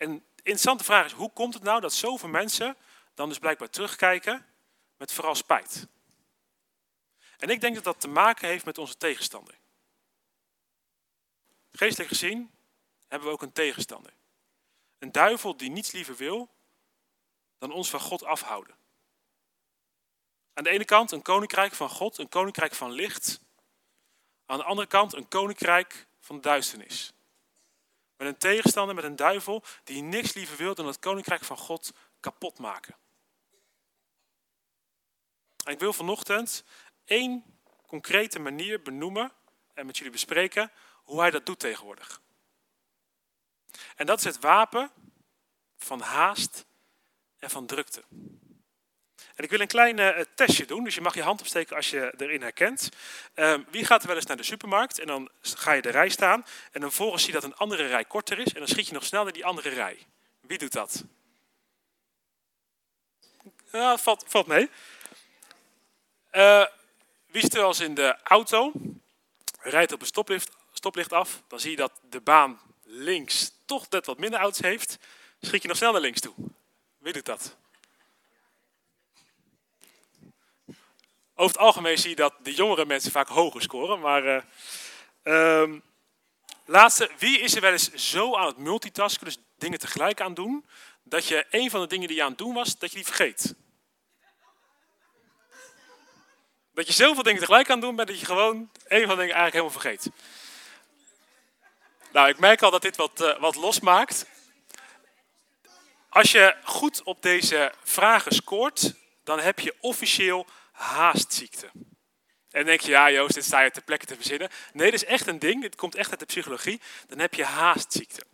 En 0.00 0.14
de 0.14 0.22
interessante 0.36 0.84
vraag 0.84 1.04
is, 1.04 1.12
hoe 1.12 1.32
komt 1.32 1.54
het 1.54 1.62
nou 1.62 1.80
dat 1.80 1.92
zoveel 1.92 2.28
mensen 2.28 2.76
dan 3.14 3.28
dus 3.28 3.38
blijkbaar 3.38 3.70
terugkijken 3.70 4.46
met 4.96 5.12
vooral 5.12 5.34
spijt? 5.34 5.86
En 7.38 7.48
ik 7.48 7.60
denk 7.60 7.74
dat 7.74 7.84
dat 7.84 8.00
te 8.00 8.08
maken 8.08 8.48
heeft 8.48 8.64
met 8.64 8.78
onze 8.78 8.96
tegenstander. 8.96 9.58
Geestelijk 11.72 12.10
gezien 12.10 12.50
hebben 13.08 13.28
we 13.28 13.34
ook 13.34 13.42
een 13.42 13.52
tegenstander. 13.52 14.12
Een 14.98 15.12
duivel 15.12 15.56
die 15.56 15.70
niets 15.70 15.92
liever 15.92 16.16
wil 16.16 16.48
dan 17.58 17.72
ons 17.72 17.90
van 17.90 18.00
God 18.00 18.24
afhouden. 18.24 18.76
Aan 20.54 20.64
de 20.64 20.70
ene 20.70 20.84
kant 20.84 21.10
een 21.10 21.22
koninkrijk 21.22 21.74
van 21.74 21.88
God, 21.88 22.18
een 22.18 22.28
koninkrijk 22.28 22.74
van 22.74 22.90
licht. 22.90 23.40
Aan 24.46 24.58
de 24.58 24.64
andere 24.64 24.88
kant 24.88 25.12
een 25.12 25.28
koninkrijk 25.28 26.06
van 26.20 26.40
duisternis. 26.40 27.12
Met 28.20 28.28
een 28.28 28.38
tegenstander, 28.38 28.94
met 28.94 29.04
een 29.04 29.16
duivel 29.16 29.62
die 29.84 30.02
niks 30.02 30.34
liever 30.34 30.56
wil 30.56 30.74
dan 30.74 30.86
het 30.86 30.98
koninkrijk 30.98 31.44
van 31.44 31.56
God 31.56 31.92
kapot 32.20 32.58
maken. 32.58 32.96
En 35.64 35.72
ik 35.72 35.78
wil 35.78 35.92
vanochtend 35.92 36.64
één 37.04 37.44
concrete 37.86 38.38
manier 38.38 38.82
benoemen 38.82 39.32
en 39.74 39.86
met 39.86 39.96
jullie 39.96 40.12
bespreken 40.12 40.70
hoe 41.02 41.20
hij 41.20 41.30
dat 41.30 41.46
doet 41.46 41.58
tegenwoordig. 41.58 42.20
En 43.96 44.06
dat 44.06 44.18
is 44.18 44.24
het 44.24 44.38
wapen 44.38 44.90
van 45.76 46.00
haast 46.00 46.66
en 47.38 47.50
van 47.50 47.66
drukte. 47.66 48.04
En 49.40 49.46
ik 49.46 49.52
wil 49.52 49.60
een 49.60 49.66
klein 49.66 49.98
uh, 49.98 50.20
testje 50.34 50.66
doen, 50.66 50.84
dus 50.84 50.94
je 50.94 51.00
mag 51.00 51.14
je 51.14 51.22
hand 51.22 51.40
opsteken 51.40 51.76
als 51.76 51.90
je 51.90 52.14
erin 52.16 52.42
herkent. 52.42 52.88
Um, 53.34 53.66
wie 53.70 53.84
gaat 53.84 54.00
er 54.00 54.06
wel 54.06 54.16
eens 54.16 54.26
naar 54.26 54.36
de 54.36 54.42
supermarkt 54.42 54.98
en 54.98 55.06
dan 55.06 55.30
ga 55.40 55.72
je 55.72 55.82
de 55.82 55.90
rij 55.90 56.08
staan 56.08 56.44
en 56.72 56.80
dan 56.80 56.92
volgens 56.92 57.22
zie 57.22 57.32
je 57.32 57.40
dat 57.40 57.50
een 57.50 57.56
andere 57.56 57.86
rij 57.86 58.04
korter 58.04 58.38
is 58.38 58.52
en 58.52 58.58
dan 58.58 58.68
schiet 58.68 58.86
je 58.86 58.92
nog 58.92 59.04
snel 59.04 59.22
naar 59.22 59.32
die 59.32 59.44
andere 59.44 59.68
rij. 59.68 60.06
Wie 60.40 60.58
doet 60.58 60.72
dat? 60.72 61.04
Ja, 63.72 63.98
valt, 63.98 64.24
valt 64.26 64.46
mee. 64.46 64.70
Uh, 66.32 66.66
wie 67.26 67.42
zit 67.42 67.54
er 67.54 67.60
wel 67.60 67.68
eens 67.68 67.80
in 67.80 67.94
de 67.94 68.16
auto, 68.22 68.72
rijdt 69.60 69.92
op 69.92 70.00
een 70.00 70.06
stoplicht, 70.06 70.50
stoplicht 70.72 71.12
af, 71.12 71.42
dan 71.48 71.60
zie 71.60 71.70
je 71.70 71.76
dat 71.76 71.92
de 72.10 72.20
baan 72.20 72.60
links 72.84 73.52
toch 73.64 73.90
net 73.90 74.06
wat 74.06 74.18
minder 74.18 74.40
auto's 74.40 74.60
heeft, 74.60 74.98
schiet 75.40 75.62
je 75.62 75.68
nog 75.68 75.76
snel 75.76 75.92
naar 75.92 76.00
links 76.00 76.20
toe. 76.20 76.34
Wie 76.98 77.12
doet 77.12 77.26
dat? 77.26 77.56
Over 81.40 81.56
het 81.56 81.64
algemeen 81.64 81.98
zie 81.98 82.10
je 82.10 82.16
dat 82.16 82.34
de 82.42 82.54
jongere 82.54 82.86
mensen 82.86 83.10
vaak 83.10 83.28
hoger 83.28 83.62
scoren. 83.62 84.00
Maar 84.00 84.24
uh, 84.24 85.60
um, 85.60 85.82
laatste, 86.64 87.10
wie 87.18 87.38
is 87.38 87.54
er 87.54 87.60
wel 87.60 87.72
eens 87.72 87.92
zo 87.92 88.36
aan 88.36 88.46
het 88.46 88.56
multitasken, 88.56 89.24
dus 89.24 89.38
dingen 89.58 89.78
tegelijk 89.78 90.20
aan 90.20 90.34
doen, 90.34 90.66
dat 91.02 91.26
je 91.26 91.46
een 91.50 91.70
van 91.70 91.80
de 91.80 91.86
dingen 91.86 92.08
die 92.08 92.16
je 92.16 92.22
aan 92.22 92.28
het 92.28 92.38
doen 92.38 92.54
was, 92.54 92.78
dat 92.78 92.90
je 92.90 92.96
die 92.96 93.04
vergeet? 93.04 93.54
Dat 96.74 96.86
je 96.86 96.92
zoveel 96.92 97.22
dingen 97.22 97.40
tegelijk 97.40 97.68
aan 97.68 97.76
het 97.76 97.84
doen 97.84 97.96
bent, 97.96 98.08
dat 98.08 98.20
je 98.20 98.26
gewoon 98.26 98.70
een 98.86 99.06
van 99.06 99.16
de 99.16 99.22
dingen 99.22 99.34
eigenlijk 99.34 99.52
helemaal 99.52 99.80
vergeet. 99.80 100.10
Nou, 102.12 102.28
ik 102.28 102.38
merk 102.38 102.62
al 102.62 102.70
dat 102.70 102.82
dit 102.82 102.96
wat, 102.96 103.20
uh, 103.20 103.38
wat 103.38 103.54
losmaakt. 103.54 104.26
Als 106.08 106.32
je 106.32 106.56
goed 106.64 107.02
op 107.02 107.22
deze 107.22 107.72
vragen 107.82 108.32
scoort, 108.32 108.94
dan 109.24 109.38
heb 109.38 109.58
je 109.58 109.74
officieel 109.80 110.46
haastziekte. 110.80 111.70
En 112.50 112.64
denk 112.64 112.80
je, 112.80 112.90
ja 112.90 113.10
Joost, 113.10 113.34
dit 113.34 113.44
sta 113.44 113.60
je 113.60 113.70
ter 113.70 113.82
plekke 113.82 114.06
te 114.06 114.14
verzinnen. 114.14 114.50
Nee, 114.72 114.90
dit 114.90 115.02
is 115.02 115.08
echt 115.08 115.26
een 115.26 115.38
ding, 115.38 115.62
dit 115.62 115.76
komt 115.76 115.94
echt 115.94 116.10
uit 116.10 116.20
de 116.20 116.26
psychologie. 116.26 116.80
Dan 117.06 117.18
heb 117.18 117.34
je 117.34 117.44
haastziekte. 117.44 118.26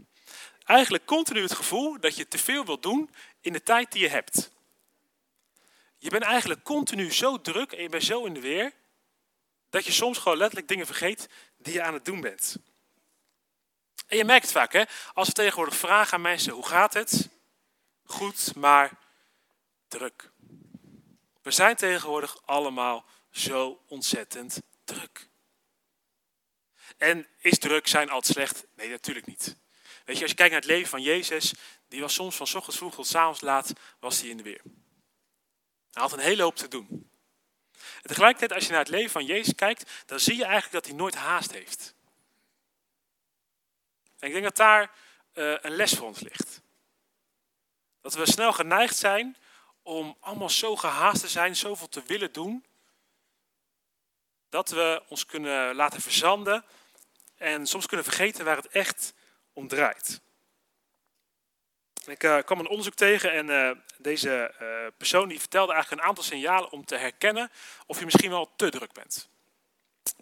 Eigenlijk 0.65 1.05
continu 1.05 1.43
het 1.43 1.55
gevoel 1.55 2.01
dat 2.01 2.17
je 2.17 2.29
te 2.29 2.39
veel 2.39 2.65
wilt 2.65 2.83
doen 2.83 3.11
in 3.41 3.53
de 3.53 3.63
tijd 3.63 3.93
die 3.93 4.03
je 4.03 4.09
hebt. 4.09 4.51
Je 5.99 6.11
bent 6.11 6.23
eigenlijk 6.23 6.63
continu 6.63 7.13
zo 7.13 7.41
druk 7.41 7.73
en 7.73 7.83
je 7.83 7.89
bent 7.89 8.05
zo 8.05 8.25
in 8.25 8.35
de 8.35 8.41
weer, 8.41 8.73
dat 9.71 9.85
je 9.85 9.93
soms 9.93 10.19
gewoon 10.19 10.39
letterlijk 10.39 10.69
dingen 10.69 10.87
vergeet 10.87 11.29
die 11.57 11.73
je 11.73 11.83
aan 11.83 11.95
het 11.95 12.05
doen 12.05 12.21
bent. 12.21 12.57
En 14.07 14.17
je 14.17 14.25
merkt 14.25 14.43
het 14.43 14.53
vaak, 14.53 14.73
hè? 14.73 14.83
als 15.13 15.29
we 15.29 15.35
tegenwoordig 15.35 15.77
vragen 15.77 16.15
aan 16.15 16.21
mensen, 16.21 16.53
hoe 16.53 16.67
gaat 16.67 16.95
het? 16.95 17.29
Goed, 18.05 18.55
maar 18.57 18.91
druk. 19.89 20.31
We 21.47 21.53
zijn 21.53 21.77
tegenwoordig 21.77 22.43
allemaal 22.45 23.05
zo 23.31 23.83
ontzettend 23.89 24.63
druk. 24.85 25.29
En 26.97 27.27
is 27.39 27.59
druk 27.59 27.87
zijn 27.87 28.11
altijd 28.11 28.33
slecht? 28.33 28.67
Nee, 28.75 28.89
natuurlijk 28.89 29.27
niet. 29.27 29.57
Weet 30.05 30.17
je, 30.17 30.23
als 30.23 30.31
je 30.31 30.37
kijkt 30.37 30.53
naar 30.53 30.61
het 30.61 30.71
leven 30.71 30.89
van 30.89 31.03
Jezus, 31.03 31.55
die 31.89 32.01
was 32.01 32.15
soms 32.15 32.37
van 32.37 32.47
ochtends 32.55 32.77
vroeg 32.77 32.95
tot 32.95 33.15
avonds 33.15 33.41
laat, 33.41 33.73
was 34.01 34.21
hij 34.21 34.29
in 34.29 34.37
de 34.37 34.43
weer. 34.43 34.61
Hij 35.93 36.03
had 36.03 36.13
een 36.13 36.19
hele 36.19 36.43
hoop 36.43 36.57
te 36.57 36.69
doen. 36.69 37.11
En 37.73 38.09
tegelijkertijd, 38.09 38.53
als 38.53 38.65
je 38.65 38.71
naar 38.71 38.81
het 38.81 38.89
leven 38.89 39.11
van 39.11 39.25
Jezus 39.25 39.55
kijkt, 39.55 39.91
dan 40.07 40.21
zie 40.21 40.37
je 40.37 40.45
eigenlijk 40.45 40.73
dat 40.73 40.87
hij 40.87 40.95
nooit 40.95 41.15
haast 41.15 41.53
heeft. 41.53 41.95
En 44.19 44.27
ik 44.27 44.33
denk 44.33 44.45
dat 44.45 44.57
daar 44.57 44.91
uh, 45.35 45.57
een 45.61 45.77
les 45.77 45.93
voor 45.93 46.07
ons 46.07 46.21
ligt. 46.21 46.61
Dat 48.01 48.15
we 48.15 48.31
snel 48.31 48.53
geneigd 48.53 48.97
zijn 48.97 49.37
om 49.87 50.17
allemaal 50.21 50.51
zo 50.51 50.77
gehaast 50.77 51.21
te 51.21 51.29
zijn, 51.29 51.57
zoveel 51.57 51.89
te 51.89 52.03
willen 52.07 52.33
doen, 52.33 52.65
dat 54.49 54.71
we 54.71 55.03
ons 55.09 55.27
kunnen 55.27 55.75
laten 55.75 56.01
verzanden 56.01 56.65
en 57.37 57.67
soms 57.67 57.87
kunnen 57.87 58.07
vergeten 58.07 58.45
waar 58.45 58.57
het 58.57 58.69
echt 58.69 59.15
om 59.53 59.69
draait. 59.69 60.21
Ik 62.07 62.23
uh, 62.23 62.39
kwam 62.39 62.59
een 62.59 62.69
onderzoek 62.69 62.95
tegen 62.95 63.33
en 63.33 63.49
uh, 63.49 63.71
deze 63.99 64.55
uh, 64.61 64.87
persoon 64.97 65.29
die 65.29 65.41
vertelde 65.41 65.73
eigenlijk 65.73 66.03
een 66.03 66.09
aantal 66.09 66.25
signalen 66.25 66.73
om 66.73 66.85
te 66.85 66.97
herkennen 66.97 67.51
of 67.87 67.99
je 67.99 68.05
misschien 68.05 68.31
wel 68.31 68.51
te 68.57 68.69
druk 68.69 68.93
bent. 68.93 69.29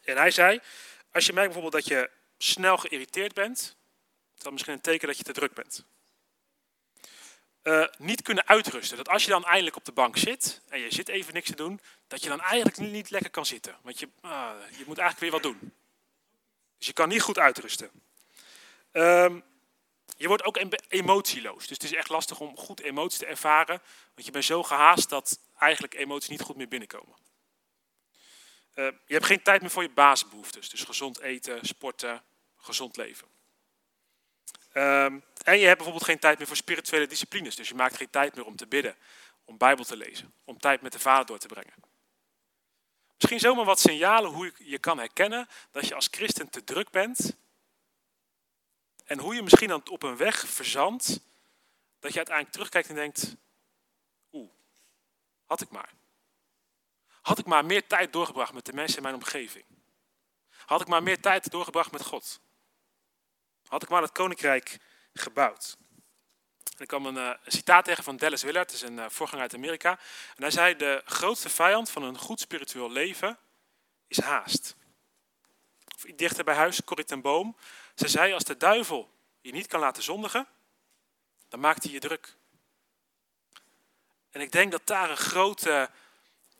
En 0.02 0.16
hij 0.16 0.30
zei, 0.30 0.60
als 1.12 1.26
je 1.26 1.32
merkt 1.32 1.52
bijvoorbeeld 1.52 1.84
dat 1.84 1.92
je 1.92 2.10
snel 2.38 2.76
geïrriteerd 2.76 3.34
bent, 3.34 3.58
is 4.36 4.42
dat 4.42 4.52
misschien 4.52 4.74
een 4.74 4.80
teken 4.80 5.08
dat 5.08 5.16
je 5.16 5.24
te 5.24 5.32
druk 5.32 5.54
bent. 5.54 5.84
Niet 7.98 8.22
kunnen 8.22 8.46
uitrusten. 8.46 8.96
Dat 8.96 9.08
als 9.08 9.24
je 9.24 9.30
dan 9.30 9.44
eindelijk 9.44 9.76
op 9.76 9.84
de 9.84 9.92
bank 9.92 10.16
zit 10.16 10.60
en 10.68 10.80
je 10.80 10.94
zit 10.94 11.08
even 11.08 11.34
niks 11.34 11.48
te 11.48 11.56
doen, 11.56 11.80
dat 12.06 12.22
je 12.22 12.28
dan 12.28 12.40
eigenlijk 12.40 12.76
niet 12.76 13.10
lekker 13.10 13.30
kan 13.30 13.46
zitten. 13.46 13.76
Want 13.82 13.98
je, 13.98 14.08
ah, 14.20 14.50
je 14.70 14.84
moet 14.86 14.98
eigenlijk 14.98 15.18
weer 15.18 15.30
wat 15.30 15.42
doen. 15.42 15.72
Dus 16.78 16.86
je 16.86 16.92
kan 16.92 17.08
niet 17.08 17.22
goed 17.22 17.38
uitrusten. 17.38 17.90
Um, 18.92 19.44
je 20.16 20.28
wordt 20.28 20.44
ook 20.44 20.58
emotieloos. 20.88 21.66
Dus 21.66 21.76
het 21.76 21.82
is 21.82 21.94
echt 21.94 22.08
lastig 22.08 22.40
om 22.40 22.56
goed 22.56 22.80
emoties 22.80 23.18
te 23.18 23.26
ervaren. 23.26 23.82
Want 24.14 24.26
je 24.26 24.32
bent 24.32 24.44
zo 24.44 24.62
gehaast 24.62 25.08
dat 25.08 25.38
eigenlijk 25.58 25.94
emoties 25.94 26.28
niet 26.28 26.40
goed 26.40 26.56
meer 26.56 26.68
binnenkomen. 26.68 27.16
Uh, 28.74 28.84
je 29.06 29.14
hebt 29.14 29.26
geen 29.26 29.42
tijd 29.42 29.60
meer 29.60 29.70
voor 29.70 29.82
je 29.82 29.90
basisbehoeftes. 29.90 30.68
Dus 30.68 30.82
gezond 30.82 31.20
eten, 31.20 31.66
sporten, 31.66 32.22
gezond 32.56 32.96
leven. 32.96 33.26
Um, 34.72 35.24
en 35.44 35.58
je 35.58 35.64
hebt 35.64 35.76
bijvoorbeeld 35.76 36.04
geen 36.04 36.18
tijd 36.18 36.38
meer 36.38 36.46
voor 36.46 36.56
spirituele 36.56 37.06
disciplines. 37.06 37.56
Dus 37.56 37.68
je 37.68 37.74
maakt 37.74 37.96
geen 37.96 38.10
tijd 38.10 38.34
meer 38.34 38.44
om 38.44 38.56
te 38.56 38.66
bidden, 38.66 38.96
om 39.44 39.58
Bijbel 39.58 39.84
te 39.84 39.96
lezen, 39.96 40.34
om 40.44 40.58
tijd 40.58 40.80
met 40.80 40.92
de 40.92 40.98
Vader 40.98 41.26
door 41.26 41.38
te 41.38 41.46
brengen. 41.46 41.74
Misschien 43.16 43.40
zomaar 43.40 43.64
wat 43.64 43.80
signalen 43.80 44.30
hoe 44.30 44.52
je 44.58 44.78
kan 44.78 44.98
herkennen 44.98 45.48
dat 45.70 45.88
je 45.88 45.94
als 45.94 46.08
christen 46.10 46.50
te 46.50 46.64
druk 46.64 46.90
bent 46.90 47.36
en 49.04 49.18
hoe 49.18 49.34
je 49.34 49.42
misschien 49.42 49.68
dan 49.68 49.88
op 49.90 50.02
een 50.02 50.16
weg 50.16 50.48
verzandt, 50.48 51.06
dat 52.00 52.10
je 52.10 52.16
uiteindelijk 52.16 52.54
terugkijkt 52.54 52.88
en 52.88 52.94
denkt, 52.94 53.36
oeh, 54.32 54.50
had 55.46 55.60
ik 55.60 55.70
maar. 55.70 55.92
Had 57.22 57.38
ik 57.38 57.46
maar 57.46 57.64
meer 57.64 57.86
tijd 57.86 58.12
doorgebracht 58.12 58.52
met 58.52 58.66
de 58.66 58.72
mensen 58.72 58.96
in 58.96 59.02
mijn 59.02 59.14
omgeving. 59.14 59.64
Had 60.66 60.80
ik 60.80 60.86
maar 60.86 61.02
meer 61.02 61.20
tijd 61.20 61.50
doorgebracht 61.50 61.92
met 61.92 62.04
God. 62.04 62.40
Had 63.66 63.82
ik 63.82 63.88
maar 63.88 64.02
het 64.02 64.12
koninkrijk 64.12 64.78
gebouwd. 65.14 65.76
En 66.76 66.80
ik 66.80 66.86
kwam 66.86 67.06
een, 67.06 67.16
uh, 67.16 67.32
een, 67.44 67.52
citaat 67.52 67.84
tegen 67.84 68.04
van 68.04 68.16
Dallas 68.16 68.42
Willard, 68.42 68.66
dat 68.66 68.76
is 68.76 68.82
een 68.82 68.98
uh, 68.98 69.04
voorganger 69.08 69.42
uit 69.42 69.54
Amerika. 69.54 69.90
En 70.36 70.42
hij 70.42 70.50
zei, 70.50 70.76
de 70.76 71.02
grootste 71.04 71.48
vijand 71.48 71.90
van 71.90 72.02
een 72.02 72.18
goed 72.18 72.40
spiritueel 72.40 72.90
leven 72.90 73.38
is 74.06 74.20
haast. 74.20 74.76
Of 75.94 76.02
dichter 76.14 76.44
bij 76.44 76.54
huis, 76.54 76.84
Corrie 76.84 77.04
ten 77.04 77.20
Boom, 77.20 77.56
ze 77.94 78.08
zei, 78.08 78.32
als 78.32 78.44
de 78.44 78.56
duivel 78.56 79.10
je 79.40 79.52
niet 79.52 79.66
kan 79.66 79.80
laten 79.80 80.02
zondigen, 80.02 80.46
dan 81.48 81.60
maakt 81.60 81.82
hij 81.82 81.92
je 81.92 82.00
druk. 82.00 82.34
En 84.30 84.40
ik 84.40 84.52
denk 84.52 84.72
dat 84.72 84.86
daar 84.86 85.10
een 85.10 85.16
grote 85.16 85.90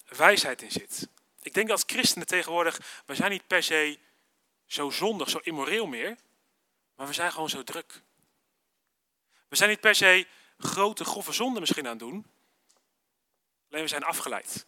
wijsheid 0.08 0.62
in 0.62 0.70
zit. 0.70 1.08
Ik 1.42 1.54
denk 1.54 1.70
als 1.70 1.82
christenen 1.86 2.26
tegenwoordig, 2.26 3.02
we 3.06 3.14
zijn 3.14 3.30
niet 3.30 3.46
per 3.46 3.62
se 3.62 3.98
zo 4.66 4.90
zondig, 4.90 5.30
zo 5.30 5.38
immoreel 5.42 5.86
meer, 5.86 6.16
maar 6.94 7.06
we 7.06 7.12
zijn 7.12 7.32
gewoon 7.32 7.48
zo 7.48 7.64
druk. 7.64 8.02
We 9.54 9.60
zijn 9.60 9.72
niet 9.72 9.80
per 9.80 9.94
se 9.94 10.26
grote, 10.58 11.04
grove 11.04 11.32
zonden 11.32 11.60
misschien 11.60 11.84
aan 11.84 11.90
het 11.90 11.98
doen, 11.98 12.26
alleen 13.70 13.82
we 13.82 13.88
zijn 13.88 14.04
afgeleid. 14.04 14.66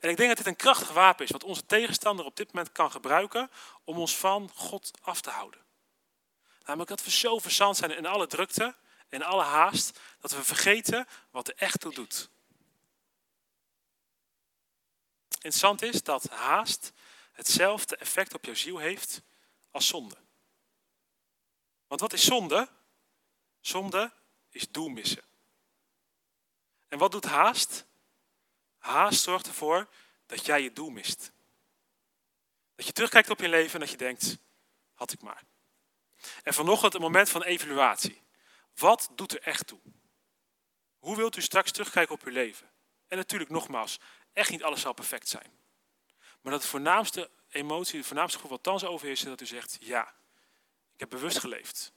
En 0.00 0.10
ik 0.10 0.16
denk 0.16 0.28
dat 0.28 0.36
dit 0.36 0.46
een 0.46 0.56
krachtig 0.56 0.92
wapen 0.92 1.24
is, 1.24 1.30
wat 1.30 1.44
onze 1.44 1.66
tegenstander 1.66 2.24
op 2.24 2.36
dit 2.36 2.52
moment 2.52 2.72
kan 2.72 2.90
gebruiken 2.90 3.50
om 3.84 3.98
ons 3.98 4.16
van 4.16 4.50
God 4.54 4.90
af 5.00 5.20
te 5.20 5.30
houden. 5.30 5.60
Namelijk 6.64 6.88
dat 6.88 7.04
we 7.04 7.10
zo 7.10 7.38
verzand 7.38 7.76
zijn 7.76 7.96
in 7.96 8.06
alle 8.06 8.26
drukte, 8.26 8.74
in 9.08 9.22
alle 9.22 9.42
haast, 9.42 10.00
dat 10.20 10.30
we 10.30 10.44
vergeten 10.44 11.06
wat 11.30 11.48
er 11.48 11.54
echt 11.56 11.80
toe 11.80 11.94
doet. 11.94 12.28
Interessant 15.30 15.82
is 15.82 16.02
dat 16.02 16.28
haast 16.28 16.92
hetzelfde 17.32 17.96
effect 17.96 18.34
op 18.34 18.44
jouw 18.44 18.54
ziel 18.54 18.78
heeft 18.78 19.22
als 19.70 19.86
zonde. 19.86 20.16
Want 21.86 22.00
wat 22.00 22.12
is 22.12 22.24
zonde? 22.24 22.68
Zonde 23.66 24.12
is 24.50 24.70
doel 24.70 24.88
missen. 24.88 25.22
En 26.88 26.98
wat 26.98 27.12
doet 27.12 27.24
haast? 27.24 27.86
Haast 28.78 29.22
zorgt 29.22 29.46
ervoor 29.46 29.88
dat 30.26 30.46
jij 30.46 30.62
je 30.62 30.72
doel 30.72 30.90
mist. 30.90 31.32
Dat 32.74 32.86
je 32.86 32.92
terugkijkt 32.92 33.30
op 33.30 33.40
je 33.40 33.48
leven 33.48 33.74
en 33.74 33.80
dat 33.80 33.90
je 33.90 33.96
denkt, 33.96 34.38
had 34.94 35.12
ik 35.12 35.22
maar. 35.22 35.42
En 36.42 36.54
vanochtend 36.54 36.94
een 36.94 37.00
moment 37.00 37.28
van 37.28 37.42
evaluatie. 37.42 38.22
Wat 38.74 39.10
doet 39.14 39.32
er 39.32 39.42
echt 39.42 39.66
toe? 39.66 39.80
Hoe 40.98 41.16
wilt 41.16 41.36
u 41.36 41.42
straks 41.42 41.70
terugkijken 41.70 42.14
op 42.14 42.22
uw 42.22 42.32
leven? 42.32 42.70
En 43.08 43.16
natuurlijk 43.16 43.50
nogmaals, 43.50 44.00
echt 44.32 44.50
niet 44.50 44.62
alles 44.62 44.80
zal 44.80 44.92
perfect 44.92 45.28
zijn. 45.28 45.58
Maar 46.40 46.52
dat 46.52 46.62
de 46.62 46.68
voornaamste 46.68 47.30
emotie, 47.48 48.00
de 48.00 48.06
voornaamste 48.06 48.36
gevoel 48.38 48.56
wat 48.56 48.62
thans 48.62 48.84
overheerst, 48.84 49.22
is 49.22 49.28
dat 49.28 49.40
u 49.40 49.46
zegt, 49.46 49.76
ja, 49.80 50.14
ik 50.92 51.00
heb 51.00 51.10
bewust 51.10 51.38
geleefd. 51.38 51.94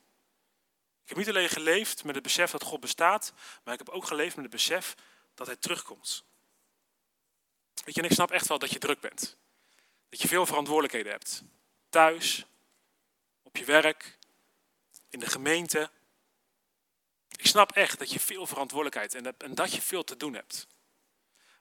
Ik 1.09 1.15
heb 1.15 1.25
niet 1.25 1.35
alleen 1.35 1.49
geleefd 1.49 2.03
met 2.03 2.15
het 2.15 2.23
besef 2.23 2.51
dat 2.51 2.63
God 2.63 2.79
bestaat, 2.79 3.33
maar 3.63 3.73
ik 3.73 3.79
heb 3.79 3.89
ook 3.89 4.05
geleefd 4.05 4.35
met 4.35 4.45
het 4.45 4.53
besef 4.53 4.95
dat 5.33 5.47
Hij 5.47 5.55
terugkomt. 5.55 6.23
Weet 7.85 7.95
je, 7.95 8.01
en 8.01 8.07
ik 8.07 8.13
snap 8.13 8.31
echt 8.31 8.47
wel 8.47 8.59
dat 8.59 8.71
je 8.71 8.79
druk 8.79 8.99
bent. 8.99 9.37
Dat 10.09 10.21
je 10.21 10.27
veel 10.27 10.45
verantwoordelijkheden 10.45 11.11
hebt. 11.11 11.43
Thuis, 11.89 12.45
op 13.41 13.57
je 13.57 13.65
werk, 13.65 14.17
in 15.09 15.19
de 15.19 15.25
gemeente. 15.25 15.91
Ik 17.35 17.47
snap 17.47 17.71
echt 17.71 17.99
dat 17.99 18.11
je 18.11 18.19
veel 18.19 18.47
verantwoordelijkheid 18.47 19.13
hebt 19.13 19.43
en 19.43 19.55
dat 19.55 19.73
je 19.73 19.81
veel 19.81 20.03
te 20.03 20.17
doen 20.17 20.33
hebt. 20.33 20.67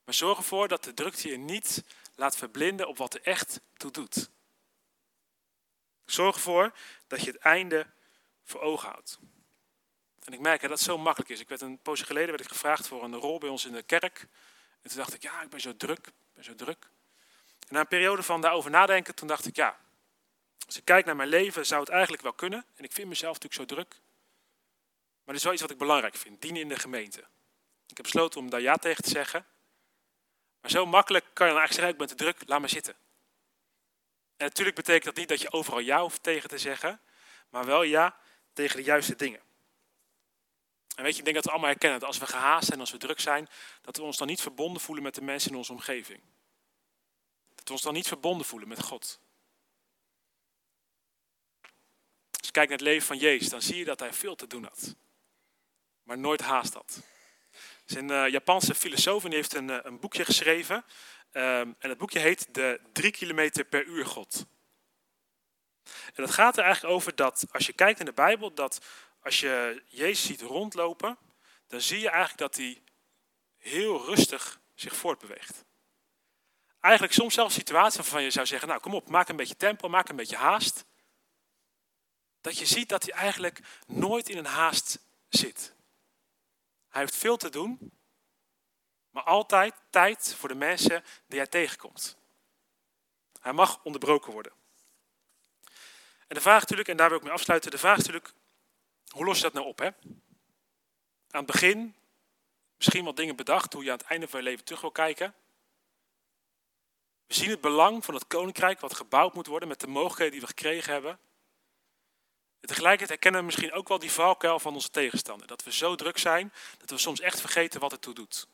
Maar 0.05 0.15
zorg 0.15 0.39
ervoor 0.39 0.69
dat 0.69 0.85
de 0.85 0.95
drukte 0.95 1.29
je 1.29 1.37
niet 1.37 1.85
laat 2.15 2.37
verblinden 2.37 2.89
op 2.89 2.97
wat 2.97 3.15
er 3.15 3.23
echt 3.23 3.61
toe 3.77 3.91
doet. 3.91 4.31
Zorg 6.05 6.35
ervoor 6.35 6.73
dat 7.07 7.21
je 7.21 7.31
het 7.31 7.41
einde 7.41 7.87
voor 8.45 8.61
ogen 8.61 8.89
houdt. 8.89 9.19
En 10.29 10.35
ik 10.35 10.41
merk 10.41 10.61
dat 10.61 10.71
het 10.71 10.81
zo 10.81 10.99
makkelijk 10.99 11.31
is. 11.31 11.41
Ik 11.41 11.49
werd 11.49 11.61
een 11.61 11.79
poosje 11.79 12.05
geleden 12.05 12.29
werd 12.29 12.41
ik 12.41 12.49
gevraagd 12.49 12.89
voor 12.89 13.05
een 13.05 13.15
rol 13.15 13.39
bij 13.39 13.49
ons 13.49 13.65
in 13.65 13.73
de 13.73 13.83
kerk. 13.83 14.27
En 14.83 14.91
toen 14.91 14.99
dacht 14.99 15.15
ik, 15.15 15.23
ja, 15.23 15.43
ik 15.43 15.49
ben 15.49 15.61
zo 15.61 15.77
druk, 15.77 16.07
ik 16.07 16.35
ben 16.35 16.45
zo 16.45 16.55
druk. 16.55 16.89
En 17.69 17.75
na 17.75 17.81
een 17.81 17.87
periode 17.87 18.23
van 18.23 18.41
daarover 18.41 18.71
nadenken, 18.71 19.15
toen 19.15 19.29
dacht 19.29 19.47
ik, 19.47 19.57
ja, 19.57 19.79
als 20.67 20.77
ik 20.77 20.85
kijk 20.85 21.05
naar 21.05 21.17
mijn 21.17 21.29
leven, 21.29 21.67
zou 21.67 21.81
het 21.81 21.91
eigenlijk 21.91 22.23
wel 22.23 22.33
kunnen. 22.33 22.65
En 22.75 22.85
ik 22.85 22.93
vind 22.93 23.09
mezelf 23.09 23.41
natuurlijk 23.41 23.71
zo 23.71 23.75
druk. 23.75 23.89
Maar 25.25 25.35
het 25.35 25.37
is 25.37 25.43
wel 25.43 25.53
iets 25.53 25.63
wat 25.63 25.71
ik 25.71 25.79
belangrijk 25.79 26.17
vind, 26.17 26.41
dienen 26.43 26.61
in 26.61 26.69
de 26.69 26.79
gemeente. 26.79 27.21
Ik 27.87 27.97
heb 27.97 28.03
besloten 28.03 28.41
om 28.41 28.51
daar 28.51 28.61
ja 28.61 28.77
tegen 28.77 29.05
te 29.05 29.11
zeggen. 29.11 29.47
Maar 30.61 30.71
zo 30.71 30.87
makkelijk 30.87 31.25
kan 31.33 31.47
je 31.47 31.53
dan 31.53 31.61
eigenlijk 31.63 31.73
zeggen, 31.73 31.93
ik 31.93 31.99
ben 31.99 32.17
te 32.17 32.25
druk, 32.25 32.49
laat 32.49 32.61
me 32.61 32.69
zitten. 32.69 32.95
En 34.37 34.47
natuurlijk 34.47 34.77
betekent 34.77 35.05
dat 35.05 35.17
niet 35.17 35.29
dat 35.29 35.41
je 35.41 35.53
overal 35.53 35.81
ja 35.81 36.01
hoeft 36.01 36.23
tegen 36.23 36.49
te 36.49 36.59
zeggen, 36.59 37.01
maar 37.49 37.65
wel 37.65 37.83
ja 37.83 38.17
tegen 38.53 38.77
de 38.77 38.83
juiste 38.83 39.17
dingen. 39.17 39.47
En 40.99 41.05
weet 41.05 41.13
je, 41.13 41.19
ik 41.19 41.25
denk 41.25 41.37
dat 41.37 41.45
we 41.45 41.51
allemaal 41.51 41.71
herkennen 41.71 41.99
dat 41.99 42.09
als 42.09 42.19
we 42.19 42.27
gehaast 42.27 42.67
zijn, 42.67 42.81
als 42.81 42.91
we 42.91 42.99
druk 42.99 43.21
zijn, 43.21 43.49
dat 43.83 43.97
we 43.97 44.03
ons 44.03 44.17
dan 44.17 44.27
niet 44.27 44.41
verbonden 44.41 44.83
voelen 44.83 45.05
met 45.05 45.15
de 45.15 45.23
mensen 45.23 45.51
in 45.51 45.57
onze 45.57 45.73
omgeving. 45.73 46.21
Dat 47.55 47.67
we 47.67 47.73
ons 47.73 47.83
dan 47.83 47.95
niet 47.95 48.09
verbonden 48.09 48.47
voelen 48.47 48.69
met 48.69 48.83
God. 48.83 49.21
Als 52.31 52.47
je 52.47 52.51
kijkt 52.51 52.69
naar 52.69 52.79
het 52.79 52.87
leven 52.87 53.07
van 53.07 53.19
Jezus, 53.19 53.49
dan 53.49 53.63
zie 53.63 53.77
je 53.77 53.85
dat 53.85 54.01
hij 54.01 54.13
veel 54.13 54.35
te 54.35 54.47
doen 54.47 54.65
had. 54.65 54.95
Maar 56.03 56.19
nooit 56.19 56.41
haast 56.41 56.75
had. 56.75 57.03
Is 57.87 57.95
een 57.95 58.11
uh, 58.11 58.29
Japanse 58.29 58.75
filosoof 58.75 59.25
en 59.25 59.31
die 59.31 59.39
heeft 59.39 59.55
een, 59.55 59.69
uh, 59.69 59.79
een 59.83 60.01
boekje 60.01 60.25
geschreven. 60.25 60.77
Um, 60.77 61.77
en 61.79 61.89
het 61.89 61.99
boekje 61.99 62.19
heet 62.19 62.55
De 62.55 62.81
3 62.93 63.11
kilometer 63.11 63.65
per 63.65 63.85
uur 63.85 64.07
God. 64.07 64.47
En 66.15 66.25
dat 66.25 66.31
gaat 66.31 66.57
er 66.57 66.65
eigenlijk 66.65 66.95
over 66.95 67.15
dat 67.15 67.45
als 67.51 67.67
je 67.67 67.73
kijkt 67.73 67.99
in 67.99 68.05
de 68.05 68.13
Bijbel, 68.13 68.55
dat 68.55 68.81
als 69.21 69.41
je 69.41 69.83
Jezus 69.87 70.27
ziet 70.27 70.41
rondlopen, 70.41 71.19
dan 71.67 71.81
zie 71.81 72.01
je 72.01 72.09
eigenlijk 72.09 72.39
dat 72.39 72.57
hij 72.57 72.83
heel 73.57 74.05
rustig 74.05 74.61
zich 74.75 74.97
voortbeweegt. 74.97 75.65
Eigenlijk 76.81 77.15
soms 77.15 77.35
zelfs 77.35 77.55
situaties 77.55 77.97
waarvan 77.97 78.23
je 78.23 78.31
zou 78.31 78.47
zeggen, 78.47 78.69
nou 78.69 78.81
kom 78.81 78.95
op, 78.95 79.09
maak 79.09 79.29
een 79.29 79.37
beetje 79.37 79.57
tempo, 79.57 79.89
maak 79.89 80.09
een 80.09 80.17
beetje 80.17 80.37
haast. 80.37 80.87
dat 82.41 82.59
je 82.59 82.67
ziet 82.67 82.89
dat 82.89 83.03
hij 83.03 83.13
eigenlijk 83.13 83.61
nooit 83.87 84.29
in 84.29 84.39
een 84.39 84.47
haast 84.47 84.99
zit. 85.29 85.75
Hij 86.89 87.01
heeft 87.01 87.17
veel 87.17 87.37
te 87.37 87.49
doen, 87.49 87.93
maar 89.11 89.23
altijd 89.23 89.75
tijd 89.91 90.35
voor 90.35 90.49
de 90.49 90.55
mensen 90.55 91.05
die 91.27 91.39
hij 91.39 91.49
tegenkomt. 91.49 92.17
Hij 93.41 93.53
mag 93.53 93.85
onderbroken 93.85 94.33
worden. 94.33 94.53
En 96.27 96.35
de 96.35 96.41
vraag 96.41 96.61
natuurlijk, 96.61 96.89
en 96.89 96.97
daar 96.97 97.09
wil 97.09 97.19
ik 97.19 97.25
mee 97.25 97.33
afsluiten, 97.33 97.71
de 97.71 97.79
vraag 97.79 97.99
is 97.99 98.07
natuurlijk, 98.07 98.35
hoe 99.19 99.27
los 99.27 99.37
je 99.37 99.43
dat 99.43 99.53
nou 99.53 99.67
op? 99.67 99.79
Hè? 99.79 99.87
Aan 101.31 101.45
het 101.45 101.47
begin 101.47 101.97
misschien 102.77 103.05
wat 103.05 103.17
dingen 103.17 103.37
bedacht 103.37 103.73
hoe 103.73 103.85
je 103.85 103.91
aan 103.91 103.99
het 103.99 104.07
einde 104.07 104.29
van 104.29 104.39
je 104.39 104.45
leven 104.45 104.65
terug 104.65 104.81
wil 104.81 104.91
kijken. 104.91 105.35
We 107.27 107.35
zien 107.35 107.51
het 107.51 107.61
belang 107.61 108.05
van 108.05 108.15
het 108.15 108.27
koninkrijk 108.27 108.81
wat 108.81 108.95
gebouwd 108.95 109.35
moet 109.35 109.47
worden 109.47 109.69
met 109.69 109.81
de 109.81 109.87
mogelijkheden 109.87 110.33
die 110.33 110.41
we 110.41 110.47
gekregen 110.47 110.93
hebben. 110.93 111.19
En 112.61 112.69
tegelijkertijd 112.69 113.09
herkennen 113.09 113.41
we 113.41 113.47
misschien 113.47 113.73
ook 113.73 113.89
wel 113.89 113.99
die 113.99 114.13
valkuil 114.13 114.61
van 114.61 114.75
onze 114.75 114.91
tegenstander. 114.91 115.47
Dat 115.47 115.65
we 115.65 115.73
zo 115.73 115.95
druk 115.95 116.19
zijn 116.19 116.53
dat 116.79 116.91
we 116.91 116.99
soms 116.99 117.21
echt 117.21 117.41
vergeten 117.41 117.81
wat 117.81 117.91
het 117.91 118.03
toe 118.03 118.15
doet. 118.15 118.49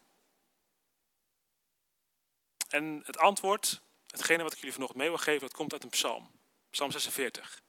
En 2.69 3.03
het 3.05 3.19
antwoord, 3.19 3.81
hetgene 4.07 4.43
wat 4.43 4.53
ik 4.53 4.59
jullie 4.59 4.73
vanochtend 4.73 5.01
mee 5.01 5.09
wil 5.09 5.19
geven, 5.19 5.41
dat 5.41 5.57
komt 5.57 5.73
uit 5.73 5.83
een 5.83 5.89
psalm. 5.89 6.31
Psalm 6.71 6.91
46. 6.91 7.63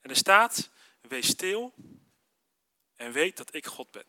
En 0.00 0.10
er 0.10 0.16
staat, 0.16 0.70
wees 1.00 1.28
stil 1.28 1.74
en 2.96 3.12
weet 3.12 3.36
dat 3.36 3.54
ik 3.54 3.66
God 3.66 3.90
ben. 3.90 4.06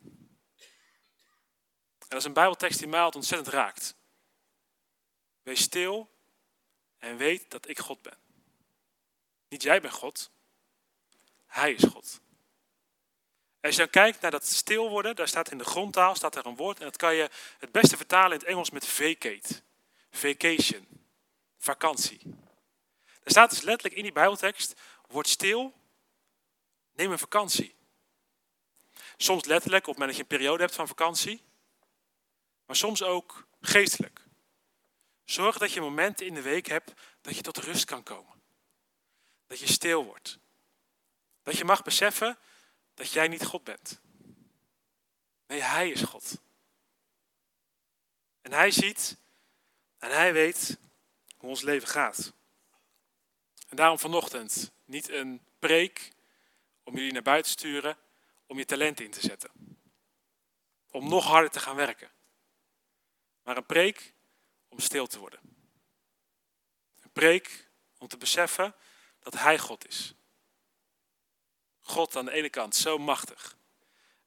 En 1.99 2.11
dat 2.11 2.19
is 2.19 2.25
een 2.25 2.33
bijbeltekst 2.33 2.79
die 2.79 2.87
mij 2.87 2.99
altijd 2.99 3.23
ontzettend 3.23 3.53
raakt. 3.53 3.95
Wees 5.41 5.61
stil 5.61 6.09
en 6.97 7.17
weet 7.17 7.51
dat 7.51 7.67
ik 7.67 7.79
God 7.79 8.01
ben. 8.01 8.17
Niet 9.47 9.63
jij 9.63 9.81
bent 9.81 9.93
God, 9.93 10.31
Hij 11.45 11.73
is 11.73 11.83
God. 11.83 12.19
als 13.61 13.75
je 13.75 13.87
kijkt 13.87 14.21
naar 14.21 14.31
dat 14.31 14.45
stil 14.45 14.89
worden, 14.89 15.15
daar 15.15 15.27
staat 15.27 15.51
in 15.51 15.57
de 15.57 15.63
grondtaal 15.63 16.15
staat 16.15 16.35
er 16.35 16.45
een 16.45 16.55
woord 16.55 16.79
en 16.79 16.85
dat 16.85 16.97
kan 16.97 17.15
je 17.15 17.29
het 17.57 17.71
beste 17.71 17.97
vertalen 17.97 18.31
in 18.31 18.37
het 18.37 18.47
Engels 18.47 18.69
met 18.69 18.87
vacate. 18.87 19.63
Vacation. 20.11 20.87
Vakantie. 21.57 22.19
Er 23.23 23.31
staat 23.31 23.49
dus 23.49 23.61
letterlijk 23.61 23.95
in 23.95 24.03
die 24.03 24.11
bijbeltekst, 24.11 24.81
word 25.07 25.27
stil, 25.27 25.73
neem 26.93 27.11
een 27.11 27.19
vakantie. 27.19 27.74
Soms 29.17 29.45
letterlijk 29.45 29.88
op 29.88 29.89
het 29.89 29.97
moment 29.97 30.17
dat 30.17 30.28
je 30.28 30.34
een 30.34 30.39
periode 30.39 30.63
hebt 30.63 30.75
van 30.75 30.88
vakantie, 30.88 31.43
maar 32.65 32.75
soms 32.75 33.04
ook 33.04 33.47
geestelijk. 33.62 34.21
Zorg 35.25 35.58
dat 35.58 35.71
je 35.71 35.82
momenten 35.82 36.25
in 36.25 36.34
de 36.34 36.41
week 36.41 36.65
hebt 36.65 36.93
dat 37.21 37.36
je 37.36 37.41
tot 37.41 37.58
rust 37.58 37.86
kan 37.86 38.04
komen. 38.04 38.41
Dat 39.47 39.60
je 39.60 39.67
stil 39.67 40.06
wordt. 40.06 40.39
Dat 41.43 41.58
je 41.58 41.65
mag 41.65 41.84
beseffen 41.84 42.38
dat 42.93 43.12
jij 43.12 43.28
niet 43.28 43.45
God 43.45 43.63
bent. 43.63 43.99
Nee, 45.47 45.62
Hij 45.62 45.89
is 45.89 46.01
God. 46.01 46.41
En 48.41 48.51
Hij 48.51 48.71
ziet 48.71 49.17
en 49.97 50.12
Hij 50.12 50.34
weet 50.34 50.78
hoe 51.38 51.49
ons 51.49 51.62
leven 51.62 51.88
gaat. 51.88 52.34
En 53.67 53.75
daarom 53.75 53.99
vanochtend 53.99 54.71
niet 54.86 55.10
een 55.10 55.45
preek 55.60 56.12
om 56.84 56.95
jullie 56.95 57.13
naar 57.13 57.21
buiten 57.21 57.51
te 57.51 57.58
sturen, 57.58 57.97
om 58.45 58.58
je 58.58 58.65
talent 58.65 58.99
in 58.99 59.12
te 59.12 59.19
zetten. 59.19 59.51
Om 60.91 61.10
nog 61.10 61.25
harder 61.25 61.51
te 61.51 61.60
gaan 61.60 61.75
werken. 61.75 62.12
Maar 63.43 63.58
een 63.58 63.65
preek 63.65 64.13
om 64.67 64.79
stil 64.79 65.08
te 65.08 65.19
worden. 65.19 65.39
Een 67.01 67.12
preek 67.12 67.69
om 67.97 68.08
te 68.08 68.17
beseffen 68.17 68.75
dat 69.19 69.34
Hij 69.34 69.60
God 69.60 69.88
is. 69.88 70.13
God 71.81 72.15
aan 72.15 72.25
de 72.25 72.31
ene 72.31 72.49
kant 72.49 72.75
zo 72.75 72.97
machtig. 72.97 73.58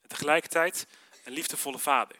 En 0.00 0.08
tegelijkertijd 0.08 0.86
een 1.24 1.32
liefdevolle 1.32 1.78
vader. 1.78 2.16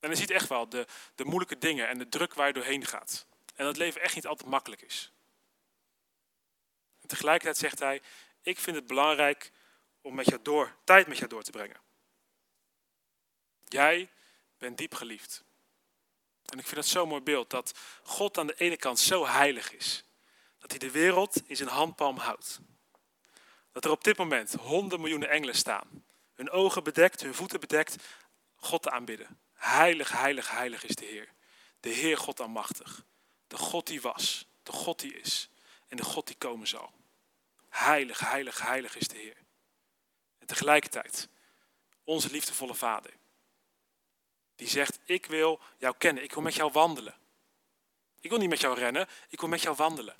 En 0.00 0.10
je 0.10 0.16
ziet 0.16 0.30
echt 0.30 0.48
wel 0.48 0.68
de, 0.68 0.86
de 1.14 1.24
moeilijke 1.24 1.58
dingen 1.58 1.88
en 1.88 1.98
de 1.98 2.08
druk 2.08 2.34
waar 2.34 2.46
je 2.46 2.52
doorheen 2.52 2.86
gaat. 2.86 3.26
En 3.54 3.64
dat 3.64 3.76
leven 3.76 4.00
echt 4.00 4.14
niet 4.14 4.26
altijd 4.26 4.48
makkelijk 4.48 4.82
is. 4.82 5.12
Tegelijkertijd 7.06 7.56
zegt 7.56 7.78
hij, 7.78 8.02
ik 8.42 8.58
vind 8.58 8.76
het 8.76 8.86
belangrijk 8.86 9.52
om 10.02 10.14
met 10.14 10.26
jou 10.26 10.42
door, 10.42 10.76
tijd 10.84 11.06
met 11.06 11.16
jou 11.16 11.28
door 11.28 11.42
te 11.42 11.50
brengen. 11.50 11.80
Jij 13.64 14.10
bent 14.58 14.78
diep 14.78 14.94
geliefd. 14.94 15.44
En 16.44 16.58
ik 16.58 16.64
vind 16.64 16.76
dat 16.76 16.86
zo'n 16.86 17.08
mooi 17.08 17.22
beeld, 17.22 17.50
dat 17.50 17.72
God 18.02 18.38
aan 18.38 18.46
de 18.46 18.54
ene 18.54 18.76
kant 18.76 18.98
zo 18.98 19.26
heilig 19.26 19.72
is. 19.72 20.04
Dat 20.58 20.70
hij 20.70 20.78
de 20.78 20.90
wereld 20.90 21.42
in 21.46 21.56
zijn 21.56 21.68
handpalm 21.68 22.16
houdt. 22.16 22.60
Dat 23.72 23.84
er 23.84 23.90
op 23.90 24.04
dit 24.04 24.16
moment 24.16 24.52
honderden 24.52 25.00
miljoenen 25.00 25.28
engelen 25.28 25.54
staan. 25.54 26.04
Hun 26.34 26.50
ogen 26.50 26.84
bedekt, 26.84 27.22
hun 27.22 27.34
voeten 27.34 27.60
bedekt, 27.60 27.96
God 28.56 28.82
te 28.82 28.90
aanbidden. 28.90 29.40
Heilig, 29.54 30.12
heilig, 30.12 30.50
heilig 30.50 30.84
is 30.84 30.94
de 30.94 31.04
Heer. 31.04 31.28
De 31.80 31.88
Heer 31.88 32.18
God 32.18 32.40
almachtig. 32.40 33.04
De 33.46 33.56
God 33.56 33.86
die 33.86 34.00
was, 34.00 34.46
de 34.62 34.72
God 34.72 35.00
die 35.00 35.14
is 35.14 35.48
en 35.88 35.96
de 35.96 36.04
God 36.04 36.26
die 36.26 36.36
komen 36.36 36.66
zal. 36.66 36.92
Heilig, 37.68 38.18
heilig, 38.18 38.60
heilig 38.60 38.96
is 38.96 39.08
de 39.08 39.16
Heer. 39.16 39.36
Tegelijkertijd 40.52 41.28
onze 42.04 42.30
liefdevolle 42.30 42.74
Vader. 42.74 43.12
Die 44.56 44.68
zegt, 44.68 44.98
ik 45.04 45.26
wil 45.26 45.60
jou 45.78 45.94
kennen, 45.98 46.22
ik 46.22 46.32
wil 46.32 46.42
met 46.42 46.54
jou 46.54 46.72
wandelen. 46.72 47.14
Ik 48.20 48.30
wil 48.30 48.38
niet 48.38 48.48
met 48.48 48.60
jou 48.60 48.78
rennen, 48.78 49.08
ik 49.28 49.40
wil 49.40 49.48
met 49.48 49.62
jou 49.62 49.76
wandelen. 49.76 50.14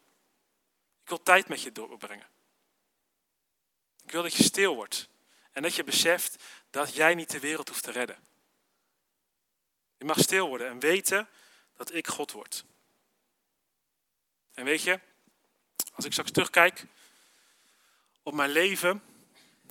Ik 1.03 1.09
wil 1.09 1.23
tijd 1.23 1.49
met 1.49 1.62
je 1.62 1.73
doorbrengen. 1.73 2.27
Ik 4.05 4.11
wil 4.11 4.23
dat 4.23 4.35
je 4.35 4.42
stil 4.42 4.75
wordt 4.75 5.09
en 5.51 5.62
dat 5.62 5.75
je 5.75 5.85
beseft 5.85 6.45
dat 6.71 6.95
jij 6.95 7.14
niet 7.14 7.31
de 7.31 7.40
wereld 7.40 7.68
hoeft 7.68 7.83
te 7.83 7.90
redden. 7.90 8.18
Je 9.97 10.05
mag 10.05 10.18
stil 10.18 10.49
worden 10.49 10.68
en 10.68 10.79
weten 10.79 11.29
dat 11.77 11.95
ik 11.95 12.07
God 12.07 12.33
word. 12.33 12.64
En 14.55 14.64
weet 14.64 14.83
je, 14.83 15.01
als 15.95 16.05
ik 16.05 16.12
straks 16.12 16.31
terugkijk 16.31 16.87
op 18.23 18.35
mijn 18.35 18.51
leven, 18.51 19.12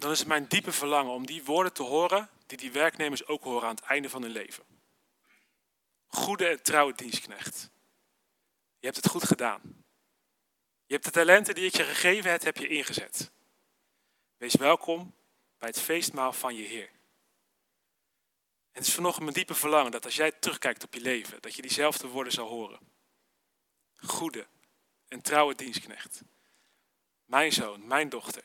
dan 0.01 0.11
is 0.11 0.19
het 0.19 0.27
mijn 0.27 0.47
diepe 0.47 0.71
verlangen 0.71 1.13
om 1.13 1.25
die 1.25 1.43
woorden 1.43 1.73
te 1.73 1.83
horen 1.83 2.29
die 2.45 2.57
die 2.57 2.71
werknemers 2.71 3.25
ook 3.25 3.43
horen 3.43 3.67
aan 3.67 3.75
het 3.75 3.83
einde 3.83 4.09
van 4.09 4.21
hun 4.21 4.31
leven. 4.31 4.63
Goede 6.07 6.47
en 6.47 6.61
trouwe 6.61 6.95
dienstknecht. 6.95 7.69
Je 8.79 8.85
hebt 8.85 8.95
het 8.95 9.07
goed 9.07 9.23
gedaan. 9.23 9.61
Je 10.85 10.93
hebt 10.93 11.05
de 11.05 11.11
talenten 11.11 11.55
die 11.55 11.65
ik 11.65 11.75
je 11.75 11.83
gegeven 11.83 12.31
heb, 12.31 12.43
heb 12.43 12.57
je 12.57 12.67
ingezet. 12.67 13.31
Wees 14.37 14.55
welkom 14.55 15.15
bij 15.57 15.69
het 15.69 15.79
feestmaal 15.79 16.33
van 16.33 16.55
je 16.55 16.63
Heer. 16.63 16.89
En 18.71 18.79
het 18.79 18.87
is 18.87 18.93
vanochtend 18.93 19.23
mijn 19.23 19.35
diepe 19.35 19.53
verlangen 19.53 19.91
dat 19.91 20.05
als 20.05 20.15
jij 20.15 20.31
terugkijkt 20.31 20.83
op 20.83 20.93
je 20.93 21.01
leven, 21.01 21.41
dat 21.41 21.55
je 21.55 21.61
diezelfde 21.61 22.07
woorden 22.07 22.33
zal 22.33 22.47
horen. 22.47 22.79
Goede 23.95 24.47
en 25.07 25.21
trouwe 25.21 25.55
dienstknecht. 25.55 26.21
Mijn 27.25 27.51
zoon, 27.51 27.87
mijn 27.87 28.09
dochter. 28.09 28.43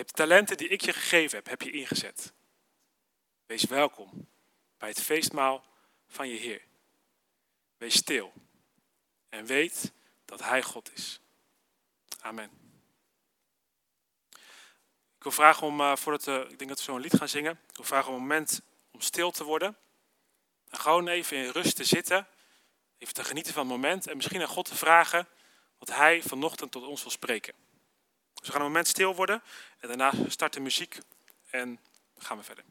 Hebt 0.00 0.16
de 0.16 0.22
talenten 0.22 0.56
die 0.56 0.68
ik 0.68 0.80
je 0.80 0.92
gegeven 0.92 1.36
heb, 1.36 1.46
heb 1.46 1.62
je 1.62 1.70
ingezet. 1.70 2.32
Wees 3.46 3.64
welkom 3.64 4.28
bij 4.78 4.88
het 4.88 5.00
feestmaal 5.00 5.64
van 6.06 6.28
je 6.28 6.38
Heer. 6.38 6.62
Wees 7.76 7.94
stil 7.94 8.32
en 9.28 9.46
weet 9.46 9.92
dat 10.24 10.42
Hij 10.42 10.62
God 10.62 10.92
is. 10.92 11.20
Amen. 12.20 12.50
Ik 15.16 15.22
wil 15.22 15.32
vragen 15.32 15.66
om, 15.66 15.80
uh, 15.80 15.96
voordat 15.96 16.24
we, 16.24 16.46
ik 16.48 16.58
denk 16.58 16.70
dat 16.70 16.78
we 16.78 16.84
zo 16.84 16.94
een 16.94 17.00
lied 17.00 17.16
gaan 17.16 17.28
zingen, 17.28 17.60
ik 17.68 17.76
wil 17.76 17.84
vragen 17.84 18.08
om 18.08 18.14
een 18.14 18.20
moment 18.20 18.60
om 18.90 19.00
stil 19.00 19.30
te 19.30 19.44
worden. 19.44 19.76
En 20.68 20.78
gewoon 20.78 21.08
even 21.08 21.36
in 21.36 21.50
rust 21.50 21.76
te 21.76 21.84
zitten, 21.84 22.26
even 22.98 23.14
te 23.14 23.24
genieten 23.24 23.52
van 23.52 23.62
het 23.62 23.72
moment 23.72 24.06
en 24.06 24.16
misschien 24.16 24.40
aan 24.40 24.48
God 24.48 24.64
te 24.64 24.76
vragen 24.76 25.28
wat 25.78 25.88
Hij 25.88 26.22
vanochtend 26.22 26.70
tot 26.70 26.86
ons 26.86 27.02
wil 27.02 27.10
spreken. 27.10 27.54
Dus 28.40 28.48
we 28.48 28.52
gaan 28.52 28.60
een 28.60 28.66
moment 28.66 28.88
stil 28.88 29.14
worden 29.14 29.42
en 29.78 29.88
daarna 29.88 30.12
start 30.26 30.52
de 30.52 30.60
muziek 30.60 30.98
en 31.50 31.80
gaan 32.18 32.38
we 32.38 32.44
verder. 32.44 32.64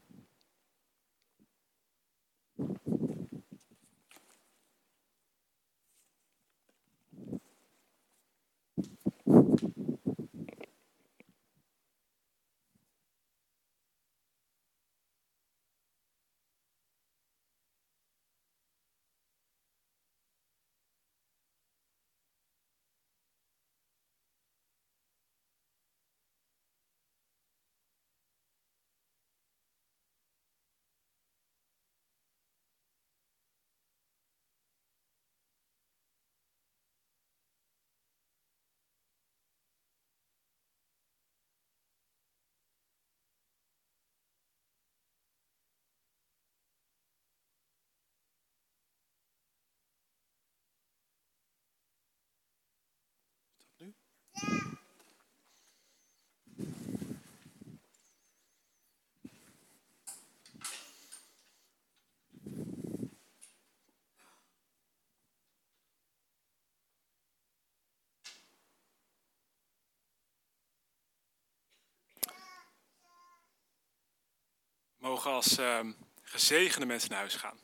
Mogen 75.00 75.30
als 75.30 75.58
uh, 75.58 75.80
gezegende 76.22 76.86
mensen 76.86 77.10
naar 77.10 77.18
huis 77.18 77.34
gaan. 77.34 77.58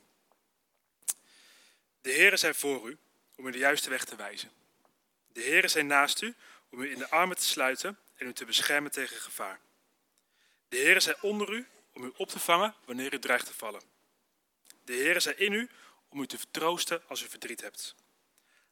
De 2.00 2.10
Heeren 2.10 2.38
zijn 2.38 2.54
voor 2.54 2.88
u 2.88 2.98
om 3.36 3.46
u 3.46 3.50
de 3.50 3.58
juiste 3.58 3.90
weg 3.90 4.04
te 4.04 4.16
wijzen. 4.16 4.50
De 5.32 5.40
Heeren 5.40 5.70
zijn 5.70 5.86
naast 5.86 6.22
u 6.22 6.34
om 6.70 6.80
u 6.80 6.90
in 6.90 6.98
de 6.98 7.10
armen 7.10 7.36
te 7.36 7.44
sluiten 7.44 7.98
en 8.14 8.26
u 8.26 8.32
te 8.32 8.44
beschermen 8.44 8.90
tegen 8.90 9.16
gevaar. 9.16 9.60
De 10.68 10.76
Heeren 10.76 11.02
zijn 11.02 11.16
onder 11.20 11.52
u 11.52 11.66
om 11.92 12.04
u 12.04 12.12
op 12.16 12.28
te 12.28 12.38
vangen 12.38 12.74
wanneer 12.84 13.14
u 13.14 13.18
dreigt 13.18 13.46
te 13.46 13.54
vallen. 13.54 13.82
De 14.84 14.92
Heeren 14.92 15.22
zijn 15.22 15.38
in 15.38 15.52
u 15.52 15.68
om 16.08 16.20
u 16.20 16.26
te 16.26 16.38
vertroosten 16.38 17.02
als 17.08 17.22
u 17.22 17.28
verdriet 17.28 17.60
hebt. 17.60 17.94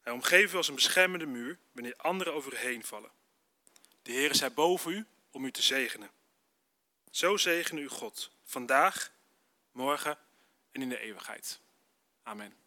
Hij 0.00 0.12
omgeeft 0.12 0.52
u 0.52 0.56
als 0.56 0.68
een 0.68 0.74
beschermende 0.74 1.26
muur 1.26 1.58
wanneer 1.72 1.96
anderen 1.96 2.34
over 2.34 2.52
u 2.52 2.56
heen 2.56 2.84
vallen. 2.84 3.10
De 4.02 4.12
Heere 4.12 4.34
zij 4.34 4.52
boven 4.52 4.92
u 4.92 5.06
om 5.30 5.44
u 5.44 5.50
te 5.50 5.62
zegenen. 5.62 6.10
Zo 7.10 7.36
zegene 7.36 7.80
u 7.80 7.88
God, 7.88 8.30
vandaag, 8.44 9.12
morgen 9.72 10.18
en 10.70 10.82
in 10.82 10.88
de 10.88 10.98
eeuwigheid. 10.98 11.60
Amen. 12.22 12.63